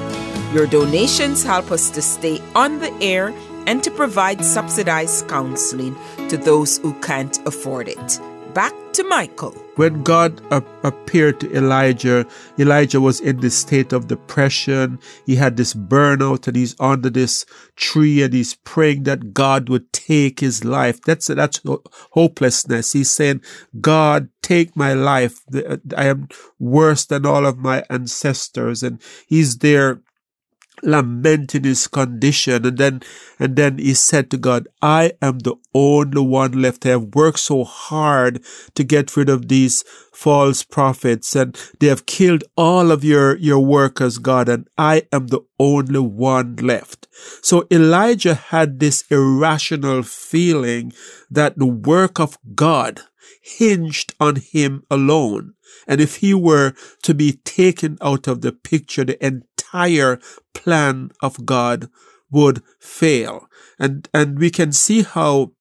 Your 0.54 0.68
donations 0.68 1.44
help 1.44 1.72
us 1.72 1.90
to 1.90 2.04
stay 2.04 2.40
on 2.54 2.80
the 2.80 2.94
air 3.02 3.34
and 3.66 3.84
to 3.84 3.90
provide 3.90 4.46
subsidized 4.46 5.28
counseling 5.28 5.96
to 6.30 6.38
those 6.38 6.78
who 6.78 6.94
can't 7.02 7.40
afford 7.48 7.88
it. 7.88 8.20
Back 8.54 8.74
to 8.94 9.04
Michael. 9.04 9.65
When 9.76 10.04
God 10.04 10.42
appeared 10.84 11.42
to 11.42 11.54
Elijah, 11.56 12.26
Elijah 12.58 13.02
was 13.02 13.20
in 13.20 13.42
this 13.42 13.58
state 13.58 13.92
of 13.92 14.08
depression. 14.08 15.00
He 15.26 15.36
had 15.36 15.58
this 15.58 15.74
burnout 15.74 16.48
and 16.48 16.56
he's 16.56 16.76
under 16.80 17.10
this 17.10 17.46
tree 17.76 18.24
and 18.24 18.34
he's 18.34 18.54
praying 18.54 19.04
that 19.04 19.34
God 19.34 19.68
would 19.68 19.92
take 19.92 20.40
his 20.40 20.64
life. 20.64 21.02
That's, 21.02 21.28
that's 21.28 21.62
hopelessness. 22.12 22.94
He's 22.94 23.12
saying, 23.12 23.42
God, 23.82 24.30
take 24.42 24.78
my 24.78 24.94
life. 24.94 25.42
I 25.98 26.06
am 26.06 26.30
worse 26.58 27.06
than 27.06 27.26
all 27.26 27.46
of 27.46 27.58
my 27.58 27.84
ancestors. 27.90 28.82
And 28.82 29.02
he's 29.28 29.58
there 29.58 30.02
lamenting 30.86 31.64
his 31.64 31.88
condition 31.88 32.66
and 32.66 32.78
then 32.78 33.02
and 33.40 33.56
then 33.56 33.78
he 33.78 33.94
said 33.94 34.32
to 34.32 34.38
God, 34.38 34.68
I 34.82 35.14
am 35.22 35.40
the 35.40 35.56
only 35.74 36.22
one 36.22 36.62
left. 36.62 36.86
I 36.86 36.90
have 36.90 37.16
worked 37.16 37.40
so 37.40 37.64
hard 37.64 38.44
to 38.76 38.84
get 38.84 39.18
rid 39.18 39.30
of 39.30 39.50
these 39.50 39.84
false 40.14 40.64
prophets 40.64 41.36
and 41.36 41.60
they 41.80 41.88
have 41.88 42.06
killed 42.06 42.44
all 42.56 42.92
of 42.92 43.04
your, 43.04 43.36
your 43.38 43.60
workers, 43.60 44.18
God, 44.18 44.48
and 44.48 44.68
I 44.78 45.04
am 45.12 45.28
the 45.28 45.42
only 45.60 46.00
one 46.00 46.56
left. 46.58 47.08
So 47.42 47.68
Elijah 47.70 48.36
had 48.36 48.80
this 48.80 49.04
irrational 49.10 50.04
feeling 50.04 50.94
that 51.30 51.58
the 51.58 51.66
work 51.66 52.20
of 52.20 52.38
God 52.56 53.02
hinged 53.42 54.14
on 54.20 54.38
him 54.38 54.84
alone. 54.90 55.54
And 55.88 56.02
if 56.02 56.18
he 56.18 56.34
were 56.34 56.74
to 57.04 57.14
be 57.14 57.34
taken 57.44 57.98
out 58.02 58.28
of 58.28 58.42
the 58.42 58.52
picture, 58.52 59.04
the 59.04 59.22
entire 59.76 60.20
plan 60.54 61.12
of 61.22 61.46
God 61.46 61.90
would 62.32 62.62
fail. 62.80 63.48
And, 63.78 64.08
and 64.14 64.40
we 64.40 64.50
can 64.50 64.72
see 64.72 65.04
how 65.04 65.52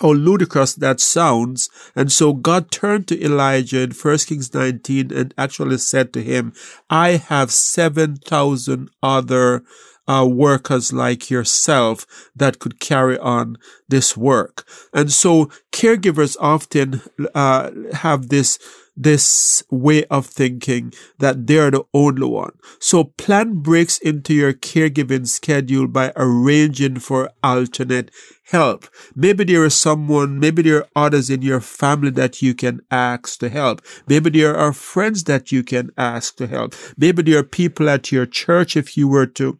how 0.00 0.12
ludicrous 0.12 0.74
that 0.74 1.00
sounds. 1.00 1.70
And 1.94 2.12
so 2.12 2.34
God 2.34 2.70
turned 2.70 3.08
to 3.08 3.24
Elijah 3.24 3.80
in 3.80 3.92
1 3.92 4.18
Kings 4.18 4.52
19 4.52 5.10
and 5.10 5.32
actually 5.38 5.78
said 5.78 6.12
to 6.12 6.22
him, 6.22 6.52
I 6.90 7.12
have 7.12 7.50
7,000 7.50 8.90
other 9.02 9.62
uh, 10.08 10.26
workers 10.30 10.92
like 10.92 11.30
yourself 11.30 12.06
that 12.34 12.58
could 12.58 12.80
carry 12.80 13.18
on 13.18 13.56
this 13.88 14.16
work. 14.16 14.66
And 14.92 15.12
so 15.12 15.46
caregivers 15.72 16.36
often 16.40 17.02
uh, 17.34 17.70
have 17.92 18.28
this 18.28 18.58
this 18.96 19.62
way 19.70 20.04
of 20.04 20.26
thinking 20.26 20.92
that 21.18 21.46
they're 21.46 21.70
the 21.70 21.84
only 21.92 22.26
one. 22.26 22.52
So 22.78 23.04
plan 23.04 23.56
breaks 23.60 23.98
into 23.98 24.32
your 24.32 24.54
caregiving 24.54 25.26
schedule 25.26 25.86
by 25.86 26.12
arranging 26.16 27.00
for 27.00 27.30
alternate 27.42 28.10
help. 28.44 28.86
Maybe 29.14 29.44
there 29.44 29.64
is 29.64 29.74
someone, 29.74 30.40
maybe 30.40 30.62
there 30.62 30.78
are 30.78 30.88
others 30.96 31.28
in 31.28 31.42
your 31.42 31.60
family 31.60 32.10
that 32.12 32.40
you 32.40 32.54
can 32.54 32.80
ask 32.90 33.38
to 33.40 33.48
help. 33.48 33.82
Maybe 34.06 34.30
there 34.30 34.56
are 34.56 34.72
friends 34.72 35.24
that 35.24 35.52
you 35.52 35.62
can 35.62 35.90
ask 35.98 36.36
to 36.36 36.46
help. 36.46 36.74
Maybe 36.96 37.22
there 37.22 37.40
are 37.40 37.44
people 37.44 37.90
at 37.90 38.10
your 38.10 38.24
church 38.24 38.76
if 38.76 38.96
you 38.96 39.08
were 39.08 39.26
to 39.26 39.58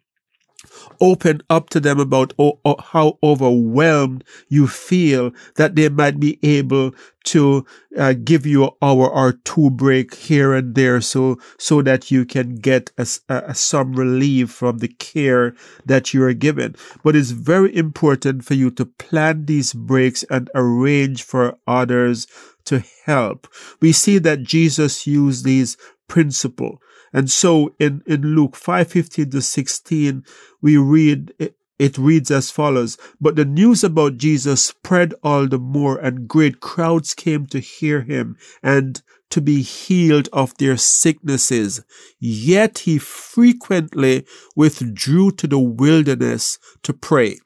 open 1.01 1.43
up 1.51 1.71
to 1.71 1.81
them 1.81 1.99
about 2.01 2.33
o- 2.39 2.59
o- 2.65 2.81
how 2.81 3.19
overwhelmed 3.23 4.25
you 4.49 4.67
feel 4.67 5.33
that 5.57 5.75
they 5.77 5.89
might 5.89 6.19
be 6.21 6.39
able 6.43 6.95
to 7.25 7.65
uh, 7.99 8.13
give 8.25 8.47
you 8.47 8.65
an 8.65 8.71
hour 8.83 9.09
or 9.09 9.33
two 9.45 9.71
break 9.71 10.15
here 10.15 10.55
and 10.55 10.75
there 10.75 11.01
so 11.01 11.37
so 11.59 11.83
that 11.83 12.11
you 12.11 12.25
can 12.25 12.55
get 12.57 12.91
a, 12.99 13.07
a, 13.29 13.55
some 13.55 13.93
relief 13.95 14.51
from 14.51 14.79
the 14.79 14.89
care 14.89 15.55
that 15.85 16.15
you 16.15 16.23
are 16.23 16.33
given. 16.33 16.75
But 17.03 17.17
it's 17.17 17.31
very 17.31 17.75
important 17.75 18.45
for 18.45 18.55
you 18.55 18.71
to 18.73 18.87
plan 18.87 19.47
these 19.47 19.73
breaks 19.73 20.23
and 20.31 20.51
arrange 20.55 21.23
for 21.23 21.57
others 21.67 22.27
to 22.67 22.83
help. 23.05 23.47
We 23.81 23.93
see 23.93 24.19
that 24.19 24.43
jesus 24.43 25.07
used 25.07 25.45
these 25.45 25.77
principle 26.09 26.81
and 27.17 27.31
so 27.31 27.75
in, 27.79 28.03
in 28.07 28.21
Luke 28.37 28.57
5:15 28.57 29.31
to 29.31 29.41
16, 29.41 30.23
we 30.61 30.77
read 30.77 31.33
it, 31.39 31.57
it 31.79 31.97
reads 31.97 32.31
as 32.31 32.51
follows 32.51 32.99
But 33.19 33.37
the 33.37 33.47
news 33.47 33.83
about 33.83 34.19
Jesus 34.19 34.63
spread 34.63 35.15
all 35.23 35.49
the 35.49 35.59
more, 35.59 35.97
and 35.97 36.29
great 36.29 36.61
crowds 36.61 37.15
came 37.15 37.47
to 37.47 37.59
hear 37.59 38.03
him 38.03 38.37
and 38.63 39.01
to 39.31 39.41
be 39.41 39.63
healed 39.63 40.29
of 40.31 40.59
their 40.59 40.77
sicknesses. 40.77 41.83
Yet 42.21 42.81
he 42.81 42.99
frequently 42.99 44.27
withdrew 44.55 45.31
to 45.33 45.47
the 45.47 45.59
wilderness 45.59 46.59
to 46.83 46.93
pray. 46.93 47.39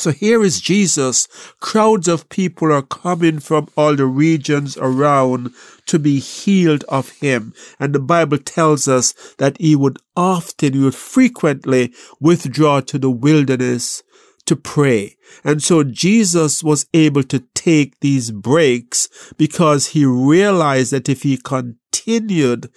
So 0.00 0.12
here 0.12 0.42
is 0.42 0.62
Jesus. 0.62 1.28
Crowds 1.60 2.08
of 2.08 2.30
people 2.30 2.72
are 2.72 2.80
coming 2.80 3.38
from 3.38 3.68
all 3.76 3.94
the 3.94 4.06
regions 4.06 4.78
around 4.78 5.52
to 5.84 5.98
be 5.98 6.20
healed 6.20 6.84
of 6.88 7.10
him. 7.18 7.52
And 7.78 7.94
the 7.94 8.00
Bible 8.00 8.38
tells 8.38 8.88
us 8.88 9.12
that 9.36 9.58
he 9.58 9.76
would 9.76 9.98
often, 10.16 10.72
he 10.72 10.78
would 10.78 10.94
frequently 10.94 11.92
withdraw 12.18 12.80
to 12.80 12.98
the 12.98 13.10
wilderness 13.10 14.02
to 14.46 14.56
pray. 14.56 15.16
And 15.44 15.62
so 15.62 15.84
Jesus 15.84 16.64
was 16.64 16.86
able 16.94 17.24
to 17.24 17.40
take 17.54 18.00
these 18.00 18.30
breaks 18.30 19.06
because 19.36 19.88
he 19.88 20.06
realized 20.06 20.92
that 20.92 21.10
if 21.10 21.24
he 21.24 21.36
continued 21.36 22.70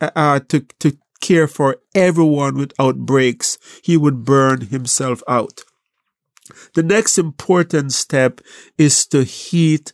uh, 0.00 0.10
uh 0.14 0.40
to, 0.48 0.60
to 0.78 0.96
care 1.20 1.48
for 1.48 1.78
everyone 1.92 2.56
without 2.56 2.98
breaks, 2.98 3.58
he 3.82 3.96
would 3.96 4.24
burn 4.24 4.60
himself 4.60 5.24
out. 5.26 5.64
The 6.74 6.82
next 6.82 7.18
important 7.18 7.92
step 7.92 8.40
is 8.76 9.06
to 9.08 9.26
eat 9.52 9.92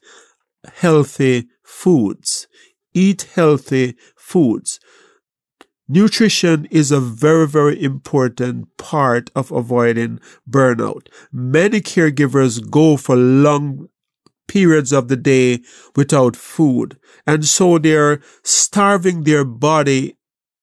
healthy 0.75 1.49
foods. 1.63 2.47
Eat 2.93 3.29
healthy 3.35 3.97
foods. 4.17 4.81
Nutrition 5.87 6.67
is 6.71 6.91
a 6.91 7.01
very, 7.01 7.47
very 7.47 7.83
important 7.83 8.75
part 8.79 9.31
of 9.35 9.53
avoiding 9.53 10.19
burnout. 10.49 11.09
Many 11.31 11.81
caregivers 11.83 12.71
go 12.71 12.97
for 12.97 13.17
long 13.17 13.89
periods 14.49 14.93
of 14.93 15.09
the 15.09 15.17
day 15.17 15.61
without 15.95 16.37
food. 16.37 16.99
And 17.27 17.45
so 17.45 17.79
they're 17.79 18.21
starving 18.43 19.25
their 19.25 19.45
body, 19.45 20.17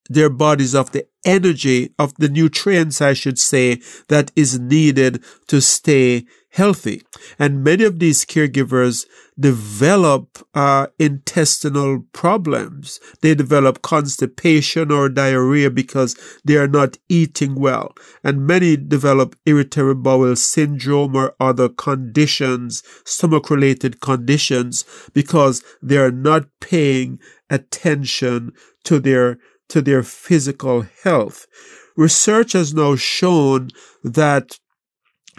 their 0.08 0.30
bodies 0.30 0.74
of 0.74 0.92
the 0.92 1.06
energy 1.24 1.94
of 1.98 2.14
the 2.16 2.28
nutrients, 2.28 3.00
I 3.00 3.12
should 3.12 3.38
say, 3.38 3.80
that 4.08 4.32
is 4.34 4.58
needed 4.58 5.22
to 5.48 5.60
stay 5.60 6.24
healthy. 6.50 7.02
And 7.38 7.64
many 7.64 7.84
of 7.84 7.98
these 7.98 8.24
caregivers 8.24 9.06
develop 9.40 10.46
uh, 10.54 10.88
intestinal 10.98 12.04
problems. 12.12 13.00
They 13.22 13.34
develop 13.34 13.80
constipation 13.80 14.90
or 14.90 15.08
diarrhea 15.08 15.70
because 15.70 16.14
they 16.44 16.56
are 16.56 16.68
not 16.68 16.98
eating 17.08 17.54
well. 17.54 17.94
And 18.22 18.46
many 18.46 18.76
develop 18.76 19.34
irritable 19.46 19.94
bowel 19.94 20.36
syndrome 20.36 21.16
or 21.16 21.34
other 21.40 21.70
conditions, 21.70 22.82
stomach 23.04 23.48
related 23.48 24.00
conditions, 24.00 24.84
because 25.14 25.62
they 25.80 25.96
are 25.96 26.12
not 26.12 26.44
paying 26.60 27.18
attention 27.48 28.52
to 28.84 28.98
their, 28.98 29.38
to 29.72 29.80
their 29.80 30.02
physical 30.02 30.84
health. 31.02 31.46
Research 31.96 32.52
has 32.52 32.74
now 32.74 32.94
shown 32.94 33.70
that 34.04 34.58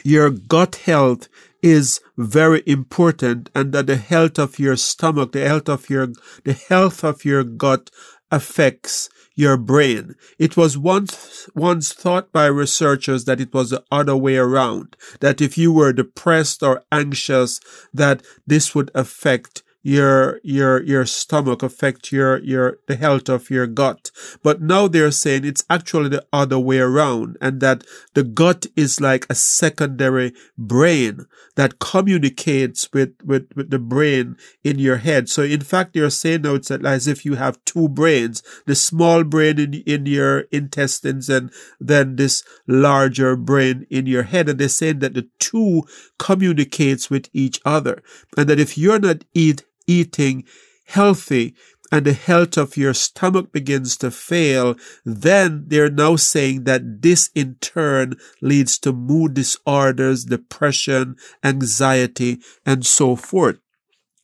your 0.03 0.31
gut 0.31 0.75
health 0.87 1.29
is 1.61 2.01
very 2.17 2.63
important 2.65 3.51
and 3.53 3.71
that 3.73 3.85
the 3.85 3.95
health 3.95 4.39
of 4.39 4.57
your 4.57 4.75
stomach, 4.75 5.33
the 5.33 5.47
health 5.47 5.69
of 5.69 5.87
your, 5.87 6.07
the 6.43 6.53
health 6.53 7.03
of 7.03 7.23
your 7.23 7.43
gut 7.43 7.91
affects 8.31 9.07
your 9.35 9.55
brain. 9.55 10.15
It 10.39 10.57
was 10.57 10.79
once, 10.79 11.47
once 11.55 11.93
thought 11.93 12.31
by 12.31 12.47
researchers 12.47 13.25
that 13.25 13.39
it 13.39 13.53
was 13.53 13.69
the 13.69 13.83
other 13.91 14.17
way 14.17 14.37
around, 14.37 14.97
that 15.19 15.41
if 15.41 15.59
you 15.59 15.71
were 15.71 15.93
depressed 15.93 16.63
or 16.63 16.83
anxious, 16.91 17.59
that 17.93 18.23
this 18.47 18.73
would 18.73 18.89
affect 18.95 19.61
your 19.83 20.39
your 20.43 20.81
your 20.83 21.05
stomach 21.05 21.61
affect 21.61 22.11
your 22.11 22.39
your 22.39 22.79
the 22.87 22.95
health 22.95 23.27
of 23.27 23.49
your 23.49 23.67
gut. 23.67 24.11
But 24.41 24.61
now 24.61 24.87
they're 24.87 25.11
saying 25.11 25.43
it's 25.43 25.65
actually 25.69 26.09
the 26.09 26.25
other 26.31 26.57
way 26.57 26.79
around 26.79 27.37
and 27.41 27.59
that 27.59 27.83
the 28.13 28.23
gut 28.23 28.65
is 28.77 29.01
like 29.01 29.27
a 29.29 29.35
secondary 29.35 30.33
brain 30.57 31.25
that 31.55 31.79
communicates 31.79 32.89
with 32.93 33.13
with, 33.25 33.49
with 33.55 33.69
the 33.71 33.79
brain 33.79 34.37
in 34.63 34.79
your 34.79 34.97
head. 34.97 35.27
So 35.27 35.43
in 35.43 35.61
fact 35.61 35.93
they're 35.93 36.09
saying 36.09 36.43
now 36.43 36.55
it's 36.55 36.71
as 36.71 37.07
if 37.07 37.25
you 37.25 37.35
have 37.35 37.63
two 37.65 37.89
brains 37.89 38.41
the 38.65 38.75
small 38.75 39.25
brain 39.25 39.59
in 39.59 39.73
in 39.85 40.05
your 40.05 40.41
intestines 40.51 41.27
and 41.27 41.51
then 41.81 42.15
this 42.15 42.41
larger 42.67 43.35
brain 43.35 43.85
in 43.89 44.05
your 44.05 44.23
head. 44.23 44.47
And 44.47 44.59
they're 44.59 44.69
saying 44.69 44.99
that 44.99 45.13
the 45.13 45.27
two 45.39 45.83
communicates 46.17 47.09
with 47.09 47.29
each 47.33 47.59
other 47.65 48.01
and 48.37 48.47
that 48.47 48.61
if 48.61 48.77
you're 48.77 48.99
not 48.99 49.25
eat 49.33 49.63
eating 49.87 50.43
healthy 50.85 51.55
and 51.91 52.05
the 52.05 52.13
health 52.13 52.57
of 52.57 52.75
your 52.75 52.93
stomach 52.93 53.51
begins 53.51 53.95
to 53.97 54.09
fail, 54.09 54.75
then 55.05 55.65
they're 55.67 55.91
now 55.91 56.15
saying 56.15 56.63
that 56.63 57.03
this 57.03 57.29
in 57.35 57.55
turn 57.61 58.15
leads 58.41 58.79
to 58.79 58.91
mood 58.91 59.35
disorders, 59.35 60.25
depression, 60.25 61.15
anxiety, 61.43 62.39
and 62.65 62.83
so 62.83 63.15
forth. 63.15 63.59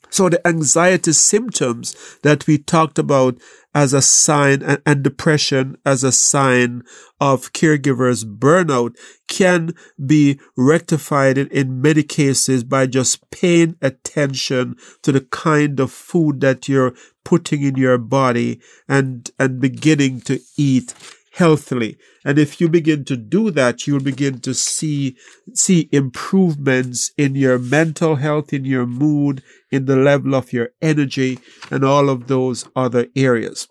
So 0.10 0.30
the 0.30 0.46
anxiety 0.48 1.14
symptoms 1.14 1.96
that 2.24 2.48
we 2.48 2.58
talked 2.58 2.98
about 2.98 3.38
as 3.74 3.94
a 3.94 4.02
sign 4.02 4.64
and, 4.86 5.04
depression 5.04 5.78
as 5.86 6.04
a 6.04 6.12
sign 6.12 6.84
of 7.22 7.54
caregivers 7.54 8.26
burnout 8.26 8.98
can 9.28 9.74
be 10.04 10.40
rectified 10.58 11.38
in, 11.38 11.48
in 11.50 11.82
many 11.82 12.02
cases 12.02 12.64
by 12.64 12.88
just 12.88 13.30
paying 13.30 13.76
attention 13.82 14.76
to 15.04 15.12
the 15.12 15.22
kind 15.22 15.80
of 15.80 15.92
food 15.92 16.42
that 16.42 16.68
you're 16.68 16.96
putting 17.24 17.62
in 17.62 17.76
your 17.76 18.00
body 18.00 18.60
and, 18.88 19.30
and 19.38 19.62
beginning 19.62 20.22
to 20.22 20.40
eat 20.58 20.96
healthily. 21.40 21.98
And 22.26 22.38
if 22.38 22.60
you 22.60 22.68
begin 22.68 23.06
to 23.06 23.16
do 23.16 23.50
that, 23.52 23.88
you'll 23.88 24.04
begin 24.04 24.40
to 24.42 24.54
see, 24.54 25.16
see 25.54 25.88
improvements 25.94 27.12
in 27.18 27.34
your 27.34 27.58
mental 27.58 28.18
health, 28.18 28.52
in 28.52 28.66
your 28.66 28.86
mood, 28.86 29.42
in 29.72 29.86
the 29.86 29.96
level 29.96 30.36
of 30.36 30.52
your 30.52 30.72
energy, 30.82 31.40
and 31.72 31.86
all 31.86 32.10
of 32.10 32.28
those 32.28 32.68
other 32.76 33.08
areas. 33.16 33.70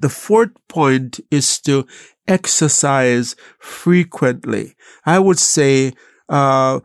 The 0.00 0.08
fourth 0.08 0.50
point 0.66 1.20
is 1.30 1.60
to 1.60 1.86
exercise 2.26 3.36
frequently. 3.60 4.74
I 5.06 5.20
would 5.20 5.38
say, 5.38 5.92
uh, 6.28 6.80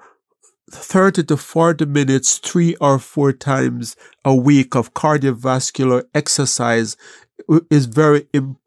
30 0.69 1.23
to 1.23 1.38
40 1.38 1.86
minutes, 1.86 2.38
three 2.38 2.75
or 2.75 2.99
four 2.99 3.33
times 3.33 3.95
a 4.23 4.36
week 4.36 4.75
of 4.75 4.93
cardiovascular 4.93 6.03
exercise 6.13 6.97
is 7.71 7.88
very 7.88 8.27
important 8.31 8.66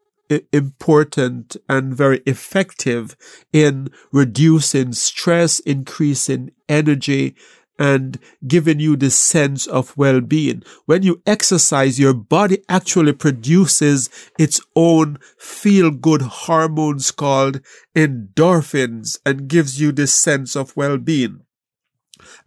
important 0.53 1.57
and 1.67 1.93
very 1.95 2.21
effective 2.25 3.15
in 3.51 3.89
reducing 4.11 4.93
stress, 4.93 5.59
increasing 5.59 6.51
energy, 6.69 7.35
and 7.79 8.19
giving 8.45 8.79
you 8.79 8.95
this 8.95 9.15
sense 9.15 9.65
of 9.65 9.97
well-being. 9.97 10.61
When 10.85 11.01
you 11.01 11.21
exercise, 11.25 11.99
your 11.99 12.13
body 12.13 12.59
actually 12.69 13.13
produces 13.13 14.09
its 14.37 14.61
own 14.75 15.17
feel-good 15.39 16.21
hormones 16.21 17.09
called 17.09 17.61
endorphins 17.95 19.17
and 19.25 19.47
gives 19.47 19.81
you 19.81 19.91
this 19.91 20.13
sense 20.13 20.55
of 20.55 20.77
well-being. 20.77 21.41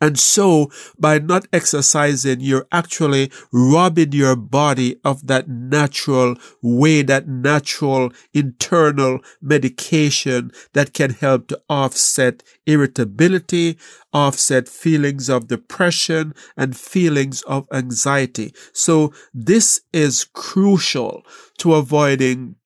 And 0.00 0.18
so 0.18 0.70
by 0.98 1.18
not 1.18 1.46
exercising, 1.52 2.40
you're 2.40 2.66
actually 2.72 3.30
robbing 3.52 4.12
your 4.12 4.36
body 4.36 5.00
of 5.04 5.26
that 5.26 5.48
natural 5.48 6.36
way, 6.62 7.02
that 7.02 7.28
natural 7.28 8.12
internal 8.32 9.20
medication 9.40 10.50
that 10.72 10.92
can 10.92 11.10
help 11.10 11.48
to 11.48 11.60
offset 11.68 12.42
irritability, 12.66 13.78
offset 14.12 14.68
feelings 14.68 15.28
of 15.28 15.48
depression 15.48 16.34
and 16.56 16.76
feelings 16.76 17.42
of 17.42 17.66
anxiety. 17.72 18.54
So 18.72 19.12
this 19.32 19.80
is 19.92 20.24
crucial 20.32 21.22
to 21.58 21.74
avoiding 21.74 22.56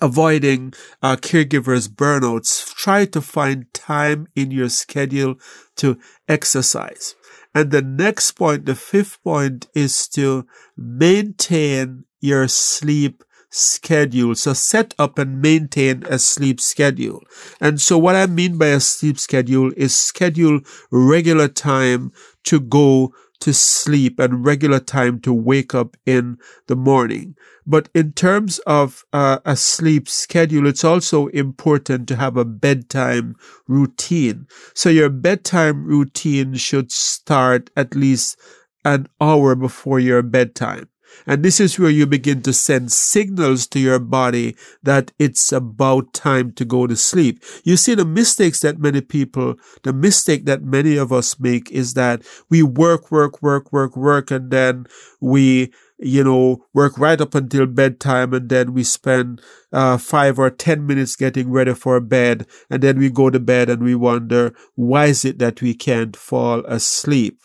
avoiding 0.00 0.72
uh, 1.02 1.16
caregivers 1.16 1.88
burnouts 1.88 2.74
try 2.74 3.04
to 3.04 3.20
find 3.20 3.72
time 3.72 4.26
in 4.34 4.50
your 4.50 4.68
schedule 4.68 5.36
to 5.76 5.98
exercise 6.28 7.14
and 7.54 7.70
the 7.70 7.82
next 7.82 8.32
point 8.32 8.66
the 8.66 8.74
fifth 8.74 9.22
point 9.22 9.68
is 9.74 10.08
to 10.08 10.46
maintain 10.76 12.04
your 12.20 12.48
sleep 12.48 13.24
schedule. 13.50 14.34
So 14.34 14.52
set 14.52 14.94
up 14.98 15.18
and 15.18 15.40
maintain 15.40 16.04
a 16.06 16.18
sleep 16.18 16.60
schedule. 16.60 17.22
And 17.60 17.80
so 17.80 17.96
what 17.96 18.14
I 18.14 18.26
mean 18.26 18.58
by 18.58 18.66
a 18.68 18.80
sleep 18.80 19.18
schedule 19.18 19.72
is 19.76 19.94
schedule 19.94 20.60
regular 20.90 21.48
time 21.48 22.12
to 22.44 22.60
go 22.60 23.14
to 23.46 23.54
sleep 23.54 24.18
and 24.18 24.44
regular 24.44 24.80
time 24.80 25.20
to 25.20 25.32
wake 25.32 25.72
up 25.72 25.96
in 26.04 26.36
the 26.66 26.74
morning. 26.74 27.36
But 27.64 27.88
in 27.94 28.12
terms 28.12 28.58
of 28.66 29.04
uh, 29.12 29.38
a 29.44 29.54
sleep 29.54 30.08
schedule, 30.08 30.66
it's 30.66 30.82
also 30.82 31.28
important 31.28 32.08
to 32.08 32.16
have 32.16 32.36
a 32.36 32.44
bedtime 32.44 33.36
routine. 33.68 34.48
So 34.74 34.88
your 34.88 35.10
bedtime 35.10 35.84
routine 35.84 36.54
should 36.54 36.90
start 36.90 37.70
at 37.76 37.94
least 37.94 38.36
an 38.84 39.06
hour 39.20 39.54
before 39.54 40.00
your 40.00 40.22
bedtime. 40.22 40.88
And 41.26 41.42
this 41.42 41.60
is 41.60 41.78
where 41.78 41.90
you 41.90 42.06
begin 42.06 42.42
to 42.42 42.52
send 42.52 42.92
signals 42.92 43.66
to 43.68 43.78
your 43.78 43.98
body 43.98 44.56
that 44.82 45.12
it's 45.18 45.52
about 45.52 46.12
time 46.12 46.52
to 46.52 46.64
go 46.64 46.86
to 46.86 46.96
sleep. 46.96 47.42
You 47.64 47.76
see, 47.76 47.94
the 47.94 48.04
mistakes 48.04 48.60
that 48.60 48.78
many 48.78 49.00
people, 49.00 49.56
the 49.82 49.92
mistake 49.92 50.44
that 50.46 50.62
many 50.62 50.96
of 50.96 51.12
us 51.12 51.38
make 51.40 51.70
is 51.70 51.94
that 51.94 52.22
we 52.48 52.62
work, 52.62 53.10
work, 53.10 53.42
work, 53.42 53.72
work, 53.72 53.96
work, 53.96 54.30
and 54.30 54.50
then 54.50 54.86
we 55.20 55.72
you 55.98 56.22
know, 56.22 56.64
work 56.74 56.98
right 56.98 57.20
up 57.20 57.34
until 57.34 57.66
bedtime 57.66 58.34
and 58.34 58.48
then 58.48 58.74
we 58.74 58.84
spend 58.84 59.40
uh, 59.72 59.96
five 59.96 60.38
or 60.38 60.50
ten 60.50 60.86
minutes 60.86 61.16
getting 61.16 61.50
ready 61.50 61.74
for 61.74 62.00
bed 62.00 62.46
and 62.68 62.82
then 62.82 62.98
we 62.98 63.08
go 63.08 63.30
to 63.30 63.40
bed 63.40 63.70
and 63.70 63.82
we 63.82 63.94
wonder, 63.94 64.54
why 64.74 65.06
is 65.06 65.24
it 65.24 65.38
that 65.38 65.62
we 65.62 65.74
can't 65.74 66.14
fall 66.16 66.64
asleep? 66.66 67.40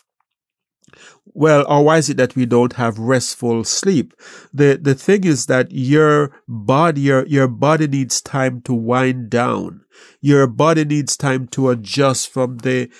Well, 1.34 1.64
or 1.68 1.84
why 1.84 1.98
is 1.98 2.10
it 2.10 2.16
that 2.18 2.36
we 2.36 2.46
don't 2.46 2.74
have 2.74 2.98
restful 2.98 3.64
sleep? 3.64 4.14
The, 4.52 4.78
the 4.80 4.94
thing 4.94 5.24
is 5.24 5.46
that 5.46 5.70
your 5.70 6.42
body, 6.46 7.02
your, 7.02 7.26
your 7.26 7.48
body 7.48 7.86
needs 7.86 8.20
time 8.20 8.60
to 8.62 8.74
wind 8.74 9.30
down. 9.30 9.84
Your 10.20 10.46
body 10.46 10.84
needs 10.84 11.16
time 11.16 11.46
to 11.48 11.70
adjust 11.70 12.28
from 12.28 12.58
the, 12.58 12.90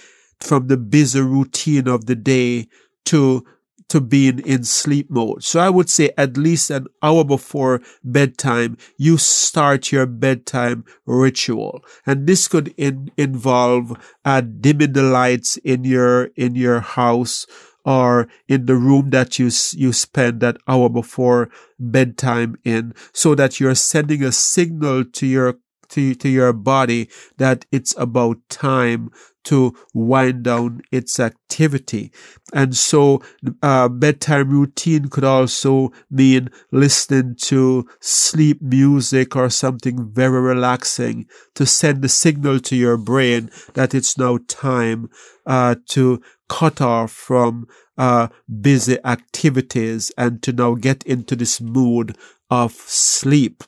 from 0.40 0.68
the 0.68 0.76
busy 0.76 1.20
routine 1.20 1.88
of 1.88 2.06
the 2.06 2.16
day 2.16 2.68
to, 3.06 3.44
to 3.88 4.00
being 4.00 4.38
in 4.38 4.64
sleep 4.64 5.10
mode. 5.10 5.44
So 5.44 5.60
I 5.60 5.68
would 5.68 5.90
say 5.90 6.10
at 6.16 6.38
least 6.38 6.70
an 6.70 6.86
hour 7.02 7.24
before 7.24 7.82
bedtime, 8.02 8.78
you 8.96 9.18
start 9.18 9.92
your 9.92 10.06
bedtime 10.06 10.86
ritual. 11.04 11.84
And 12.06 12.26
this 12.26 12.48
could 12.48 12.72
in, 12.78 13.10
involve 13.18 13.92
uh, 14.24 14.40
dimming 14.40 14.94
the 14.94 15.02
lights 15.02 15.58
in 15.58 15.84
your, 15.84 16.30
in 16.36 16.54
your 16.54 16.80
house, 16.80 17.46
or 17.84 18.28
in 18.48 18.66
the 18.66 18.76
room 18.76 19.10
that 19.10 19.38
you, 19.38 19.50
you 19.72 19.92
spend 19.92 20.40
that 20.40 20.58
hour 20.68 20.88
before 20.88 21.50
bedtime 21.78 22.56
in 22.64 22.94
so 23.12 23.34
that 23.34 23.58
you're 23.60 23.74
sending 23.74 24.22
a 24.22 24.32
signal 24.32 25.04
to 25.04 25.26
your 25.26 25.58
to, 25.92 26.14
to 26.14 26.28
your 26.28 26.52
body 26.52 27.08
that 27.36 27.66
it's 27.70 27.94
about 27.98 28.38
time 28.48 29.10
to 29.44 29.74
wind 29.92 30.44
down 30.44 30.80
its 30.90 31.18
activity. 31.18 32.12
And 32.52 32.76
so, 32.76 33.22
uh, 33.62 33.88
bedtime 33.88 34.50
routine 34.50 35.08
could 35.08 35.24
also 35.24 35.90
mean 36.10 36.48
listening 36.70 37.36
to 37.42 37.86
sleep 38.00 38.62
music 38.62 39.34
or 39.36 39.50
something 39.50 40.10
very 40.12 40.40
relaxing 40.40 41.26
to 41.56 41.66
send 41.66 42.02
the 42.02 42.08
signal 42.08 42.60
to 42.60 42.76
your 42.76 42.96
brain 42.96 43.50
that 43.74 43.94
it's 43.94 44.16
now 44.16 44.38
time, 44.48 45.10
uh, 45.44 45.74
to 45.88 46.22
cut 46.52 46.80
off 46.82 47.10
from, 47.10 47.66
uh, 47.96 48.28
busy 48.60 48.98
activities 49.04 50.12
and 50.18 50.42
to 50.42 50.52
now 50.52 50.74
get 50.74 51.02
into 51.04 51.34
this 51.34 51.60
mood 51.60 52.16
of 52.50 52.72
sleep. 52.72 53.64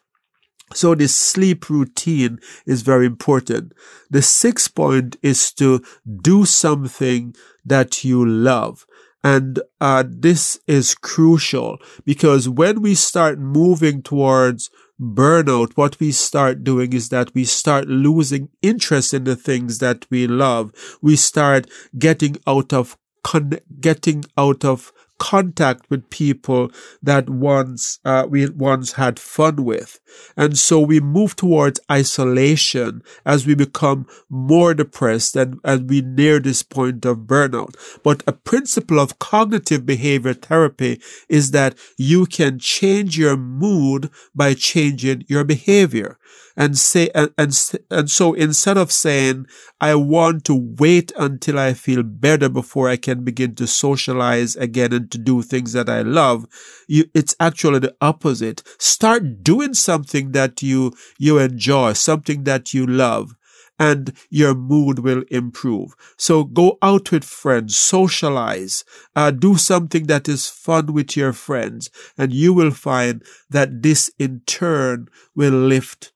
So 0.74 0.94
this 0.94 1.14
sleep 1.14 1.70
routine 1.70 2.40
is 2.66 2.82
very 2.82 3.06
important. 3.06 3.72
The 4.10 4.22
sixth 4.22 4.74
point 4.74 5.16
is 5.22 5.52
to 5.54 5.82
do 6.22 6.44
something 6.44 7.34
that 7.64 8.04
you 8.04 8.26
love. 8.26 8.84
And 9.22 9.60
uh, 9.80 10.04
this 10.06 10.58
is 10.66 10.94
crucial 10.94 11.78
because 12.04 12.48
when 12.48 12.82
we 12.82 12.94
start 12.94 13.38
moving 13.38 14.02
towards 14.02 14.68
burnout, 15.00 15.72
what 15.76 15.98
we 16.00 16.12
start 16.12 16.64
doing 16.64 16.92
is 16.92 17.08
that 17.08 17.34
we 17.34 17.44
start 17.44 17.86
losing 17.88 18.48
interest 18.62 19.14
in 19.14 19.24
the 19.24 19.36
things 19.36 19.78
that 19.78 20.06
we 20.10 20.26
love. 20.26 20.72
We 21.02 21.16
start 21.16 21.68
getting 21.98 22.36
out 22.46 22.72
of 22.72 22.96
con- 23.22 23.58
getting 23.80 24.24
out 24.36 24.64
of 24.64 24.92
contact 25.24 25.88
with 25.88 26.10
people 26.10 26.70
that 27.02 27.30
once 27.30 27.98
uh, 28.04 28.26
we 28.28 28.46
once 28.50 28.92
had 28.92 29.18
fun 29.18 29.64
with. 29.64 29.98
And 30.36 30.58
so 30.58 30.80
we 30.80 31.00
move 31.00 31.34
towards 31.34 31.80
isolation 31.90 33.02
as 33.24 33.46
we 33.46 33.54
become 33.54 34.06
more 34.28 34.74
depressed 34.74 35.34
and 35.34 35.60
as 35.64 35.80
we 35.80 36.02
near 36.02 36.40
this 36.40 36.62
point 36.62 37.06
of 37.06 37.20
burnout. 37.20 37.74
But 38.02 38.22
a 38.26 38.32
principle 38.32 39.00
of 39.00 39.18
cognitive 39.18 39.86
behavior 39.86 40.34
therapy 40.34 41.00
is 41.30 41.52
that 41.52 41.74
you 41.96 42.26
can 42.26 42.58
change 42.58 43.16
your 43.16 43.38
mood 43.38 44.10
by 44.34 44.52
changing 44.52 45.24
your 45.26 45.44
behavior 45.44 46.18
and 46.56 46.78
say 46.78 47.10
and, 47.14 47.30
and 47.36 47.70
and 47.90 48.10
so 48.10 48.32
instead 48.34 48.76
of 48.76 48.92
saying 48.92 49.46
I 49.80 49.94
want 49.96 50.44
to 50.44 50.54
wait 50.54 51.12
until 51.16 51.58
I 51.58 51.74
feel 51.74 52.02
better 52.02 52.48
before 52.48 52.88
I 52.88 52.96
can 52.96 53.24
begin 53.24 53.54
to 53.56 53.66
socialize 53.66 54.56
again 54.56 54.92
and 54.92 55.10
to 55.14 55.18
do 55.18 55.42
things 55.42 55.72
that 55.72 55.88
I 55.88 56.02
love, 56.02 56.46
you 56.86 57.06
it's 57.14 57.34
actually 57.40 57.78
the 57.78 57.94
opposite. 58.00 58.62
Start 58.78 59.42
doing 59.42 59.74
something 59.74 60.32
that 60.32 60.62
you 60.62 60.92
you 61.18 61.38
enjoy, 61.38 61.94
something 61.94 62.44
that 62.44 62.74
you 62.74 62.86
love 62.86 63.34
and 63.78 64.12
your 64.30 64.54
mood 64.54 65.00
will 65.00 65.24
improve. 65.30 65.94
So 66.16 66.44
go 66.44 66.78
out 66.80 67.10
with 67.10 67.24
friends, 67.24 67.76
socialize, 67.76 68.84
uh, 69.16 69.30
do 69.30 69.56
something 69.56 70.06
that 70.06 70.28
is 70.28 70.48
fun 70.48 70.92
with 70.92 71.16
your 71.16 71.32
friends, 71.32 71.90
and 72.16 72.32
you 72.32 72.52
will 72.52 72.70
find 72.70 73.22
that 73.50 73.82
this 73.82 74.10
in 74.18 74.42
turn 74.46 75.08
will 75.34 75.52
lift 75.52 76.12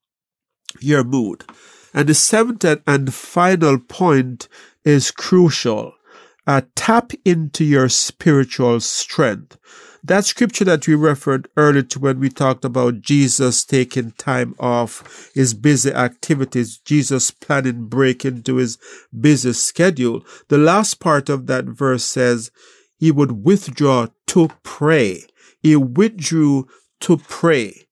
your 0.79 1.03
mood. 1.03 1.43
And 1.93 2.07
the 2.07 2.13
seventh 2.13 2.63
and 2.87 3.13
final 3.13 3.79
point 3.79 4.47
is 4.85 5.11
crucial. 5.11 5.93
Uh, 6.49 6.61
tap 6.73 7.11
into 7.25 7.63
your 7.63 7.87
spiritual 7.87 8.79
strength. 8.79 9.55
That 10.03 10.25
scripture 10.25 10.65
that 10.65 10.87
we 10.87 10.95
referred 10.95 11.47
earlier 11.55 11.83
to 11.83 11.99
when 11.99 12.19
we 12.19 12.29
talked 12.29 12.65
about 12.65 13.01
Jesus 13.01 13.63
taking 13.63 14.13
time 14.13 14.55
off 14.59 15.29
his 15.35 15.53
busy 15.53 15.93
activities, 15.93 16.79
Jesus 16.79 17.29
planning 17.29 17.85
break 17.85 18.25
into 18.25 18.55
his 18.55 18.79
busy 19.13 19.53
schedule. 19.53 20.25
The 20.47 20.57
last 20.57 20.99
part 20.99 21.29
of 21.29 21.45
that 21.45 21.65
verse 21.65 22.03
says 22.03 22.49
he 22.97 23.11
would 23.11 23.43
withdraw 23.45 24.07
to 24.29 24.49
pray. 24.63 25.25
He 25.61 25.75
withdrew 25.75 26.67
to 27.01 27.17
pray. 27.17 27.85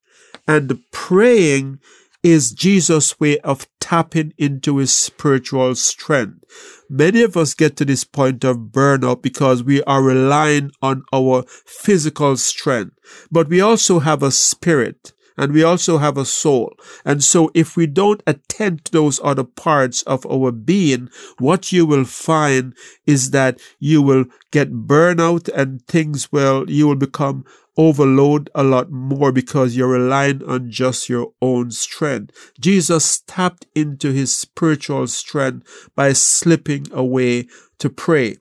And 0.48 0.82
praying 0.92 1.80
is 2.24 2.52
Jesus' 2.52 3.20
way 3.20 3.40
of 3.40 3.68
tapping 3.80 4.34
into 4.38 4.78
his 4.78 4.94
spiritual 4.94 5.76
strength. 5.76 6.44
Many 6.90 7.22
of 7.22 7.38
us 7.38 7.54
get 7.54 7.78
to 7.78 7.86
this 7.86 8.04
point 8.04 8.44
of 8.44 8.72
burnout 8.72 9.22
because 9.22 9.64
we 9.64 9.84
are 9.84 10.02
relying 10.02 10.72
on 10.82 11.04
our 11.14 11.44
physical 11.66 12.38
strength, 12.38 12.98
but 13.32 13.48
we 13.50 13.62
also 13.62 14.00
have 14.00 14.24
a 14.24 14.32
spirit 14.32 15.14
and 15.38 15.52
we 15.52 15.64
also 15.64 15.98
have 16.00 16.18
a 16.18 16.26
soul. 16.26 16.76
And 17.06 17.24
so 17.24 17.52
if 17.54 17.78
we 17.78 17.88
don't 17.88 18.24
attend 18.26 18.86
to 18.86 18.92
those 18.92 19.20
other 19.24 19.44
parts 19.44 20.02
of 20.04 20.26
our 20.26 20.52
being, 20.52 21.10
what 21.38 21.72
you 21.72 21.86
will 21.86 22.06
find 22.06 22.76
is 23.06 23.32
that 23.32 23.60
you 23.80 24.02
will 24.02 24.26
get 24.52 24.72
burnout 24.72 25.50
and 25.54 25.86
things 25.88 26.32
will, 26.32 26.70
you 26.70 26.88
will 26.88 26.96
become 26.96 27.46
overload 27.78 28.50
a 28.56 28.64
lot 28.64 28.92
more 28.92 29.32
because 29.32 29.76
you're 29.76 29.88
relying 29.88 30.44
on 30.44 30.70
just 30.70 31.08
your 31.08 31.32
own 31.42 31.70
strength. 31.72 32.52
Jesus 32.60 33.22
tapped 33.28 33.68
into 33.76 34.12
his 34.12 34.36
spiritual 34.36 35.06
strength 35.08 35.90
by 35.96 36.14
slipping 36.14 36.88
away 36.92 37.48
to 37.78 37.90
pray. 37.90 38.38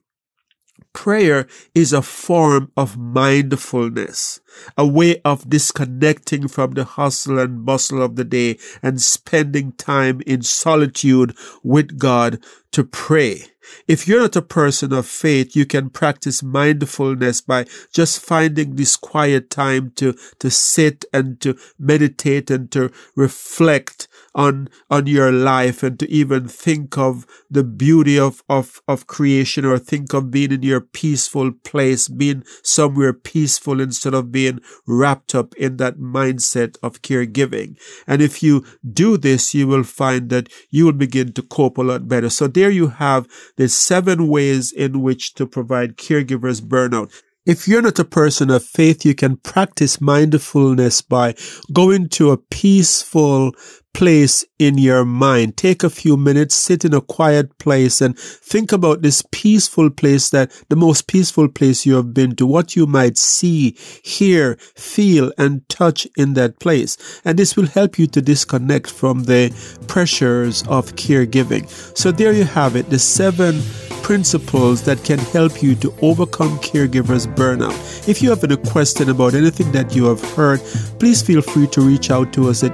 Prayer 0.97 1.45
is 1.75 1.93
a 1.93 2.01
form 2.01 2.71
of 2.75 2.97
mindfulness, 2.97 4.39
a 4.75 4.85
way 4.85 5.21
of 5.23 5.47
disconnecting 5.47 6.47
from 6.47 6.71
the 6.71 6.85
hustle 6.85 7.37
and 7.37 7.63
bustle 7.63 8.01
of 8.01 8.15
the 8.15 8.23
day 8.23 8.57
and 8.81 8.99
spending 8.99 9.73
time 9.73 10.21
in 10.25 10.41
solitude 10.41 11.37
with 11.61 11.99
God 11.99 12.39
to 12.71 12.83
pray. 12.83 13.43
If 13.87 14.07
you're 14.07 14.21
not 14.21 14.35
a 14.35 14.41
person 14.41 14.93
of 14.93 15.05
faith, 15.05 15.55
you 15.55 15.65
can 15.65 15.89
practice 15.89 16.43
mindfulness 16.43 17.41
by 17.41 17.65
just 17.93 18.23
finding 18.23 18.75
this 18.75 18.95
quiet 18.95 19.49
time 19.49 19.91
to, 19.95 20.13
to 20.39 20.49
sit 20.49 21.05
and 21.13 21.39
to 21.41 21.57
meditate 21.79 22.51
and 22.51 22.71
to 22.71 22.91
reflect 23.15 24.07
on, 24.35 24.69
on 24.89 25.07
your 25.07 25.31
life 25.31 25.83
and 25.83 25.99
to 25.99 26.11
even 26.11 26.47
think 26.47 26.97
of 26.97 27.25
the 27.49 27.63
beauty 27.63 28.19
of, 28.19 28.43
of, 28.49 28.81
of 28.87 29.07
creation 29.07 29.65
or 29.65 29.79
think 29.79 30.13
of 30.13 30.31
being 30.31 30.51
in 30.51 30.63
your 30.63 30.81
peaceful 30.81 31.51
place, 31.51 32.07
being 32.07 32.43
somewhere 32.63 33.13
peaceful 33.13 33.81
instead 33.81 34.13
of 34.13 34.31
being 34.31 34.59
wrapped 34.85 35.33
up 35.33 35.55
in 35.55 35.77
that 35.77 35.97
mindset 35.97 36.77
of 36.83 37.01
caregiving. 37.01 37.77
And 38.05 38.21
if 38.21 38.43
you 38.43 38.63
do 38.93 39.17
this, 39.17 39.53
you 39.53 39.67
will 39.67 39.83
find 39.83 40.29
that 40.29 40.49
you 40.69 40.85
will 40.85 40.93
begin 40.93 41.33
to 41.33 41.41
cope 41.41 41.77
a 41.77 41.81
lot 41.81 42.07
better. 42.07 42.29
So 42.29 42.47
there 42.57 42.71
you 42.71 42.87
have 42.87 43.27
the 43.55 43.69
seven 43.69 44.27
ways 44.27 44.71
in 44.71 45.01
which 45.01 45.35
to 45.35 45.45
provide 45.45 45.95
caregivers 45.95 46.59
burnout. 46.59 47.13
If 47.45 47.67
you're 47.67 47.83
not 47.83 47.99
a 47.99 48.03
person 48.03 48.49
of 48.49 48.63
faith, 48.65 49.05
you 49.05 49.13
can 49.13 49.37
practice 49.37 50.01
mindfulness 50.01 51.01
by 51.01 51.35
going 51.71 52.09
to 52.09 52.31
a 52.31 52.37
peaceful 52.37 53.53
place 53.97 54.45
in 54.59 54.77
your 54.77 55.03
mind. 55.03 55.57
Take 55.57 55.83
a 55.83 55.89
few 55.89 56.17
minutes, 56.17 56.53
sit 56.53 56.85
in 56.85 56.93
a 56.93 57.01
quiet 57.01 57.57
place 57.57 57.99
and 57.99 58.15
think 58.17 58.71
about 58.71 59.01
this 59.01 59.23
peaceful 59.31 59.89
place 59.89 60.29
that 60.29 60.51
the 60.69 60.75
most 60.75 61.07
peaceful 61.07 61.47
place 61.47 61.83
you 61.83 61.95
have 61.95 62.13
been 62.13 62.35
to, 62.35 62.45
what 62.45 62.75
you 62.75 62.85
might 62.85 63.17
see, 63.17 63.71
hear, 64.03 64.55
feel 64.75 65.31
and 65.39 65.67
touch 65.67 66.07
in 66.15 66.35
that 66.35 66.59
place. 66.59 66.95
And 67.25 67.39
this 67.39 67.55
will 67.55 67.65
help 67.65 67.97
you 67.97 68.05
to 68.05 68.21
disconnect 68.21 68.87
from 68.87 69.23
the 69.23 69.51
pressures 69.87 70.61
of 70.67 70.93
caregiving. 70.93 71.67
So 71.97 72.11
there 72.11 72.33
you 72.33 72.43
have 72.43 72.75
it, 72.75 72.91
the 72.91 72.99
seven 72.99 73.63
principles 74.03 74.83
that 74.83 75.03
can 75.03 75.19
help 75.19 75.61
you 75.61 75.75
to 75.75 75.93
overcome 76.01 76.57
caregivers 76.59 77.27
burnout. 77.35 78.07
If 78.07 78.21
you 78.21 78.29
have 78.29 78.43
any 78.43 78.55
question 78.55 79.09
about 79.09 79.33
anything 79.33 79.71
that 79.73 79.93
you 79.95 80.05
have 80.05 80.23
heard, 80.33 80.61
please 80.97 81.21
feel 81.21 81.41
free 81.41 81.67
to 81.67 81.81
reach 81.81 82.09
out 82.09 82.31
to 82.33 82.47
us 82.47 82.63
at 82.63 82.73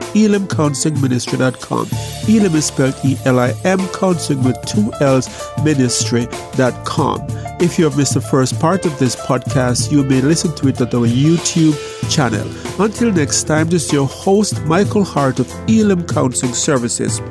elimcounselingministry.com. 1.13 1.87
Elim 2.27 2.55
is 2.55 2.65
spelled 2.65 2.95
E-L-I-M, 3.03 3.87
counseling 3.89 4.43
with 4.43 4.59
two 4.65 4.91
L's, 4.99 5.29
ministry.com. 5.63 7.27
If 7.59 7.77
you 7.77 7.85
have 7.85 7.97
missed 7.97 8.15
the 8.15 8.21
first 8.21 8.59
part 8.59 8.85
of 8.85 8.97
this 8.99 9.15
podcast, 9.15 9.91
you 9.91 10.03
may 10.03 10.21
listen 10.21 10.53
to 10.55 10.67
it 10.67 10.81
at 10.81 10.93
our 10.93 11.07
YouTube 11.07 11.77
channel. 12.09 12.47
Until 12.81 13.11
next 13.11 13.43
time, 13.43 13.69
this 13.69 13.85
is 13.85 13.93
your 13.93 14.07
host, 14.07 14.61
Michael 14.65 15.03
Hart 15.03 15.39
of 15.39 15.49
Elim 15.69 16.05
Counseling 16.07 16.53
Services 16.53 17.21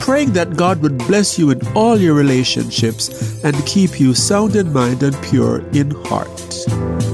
praying 0.00 0.32
that 0.32 0.56
God 0.56 0.80
would 0.80 0.96
bless 0.96 1.38
you 1.38 1.50
in 1.50 1.60
all 1.76 1.98
your 1.98 2.14
relationships 2.14 3.44
and 3.44 3.54
keep 3.66 4.00
you 4.00 4.14
sound 4.14 4.56
in 4.56 4.72
mind 4.72 5.02
and 5.02 5.14
pure 5.22 5.60
in 5.72 5.90
heart. 6.06 7.07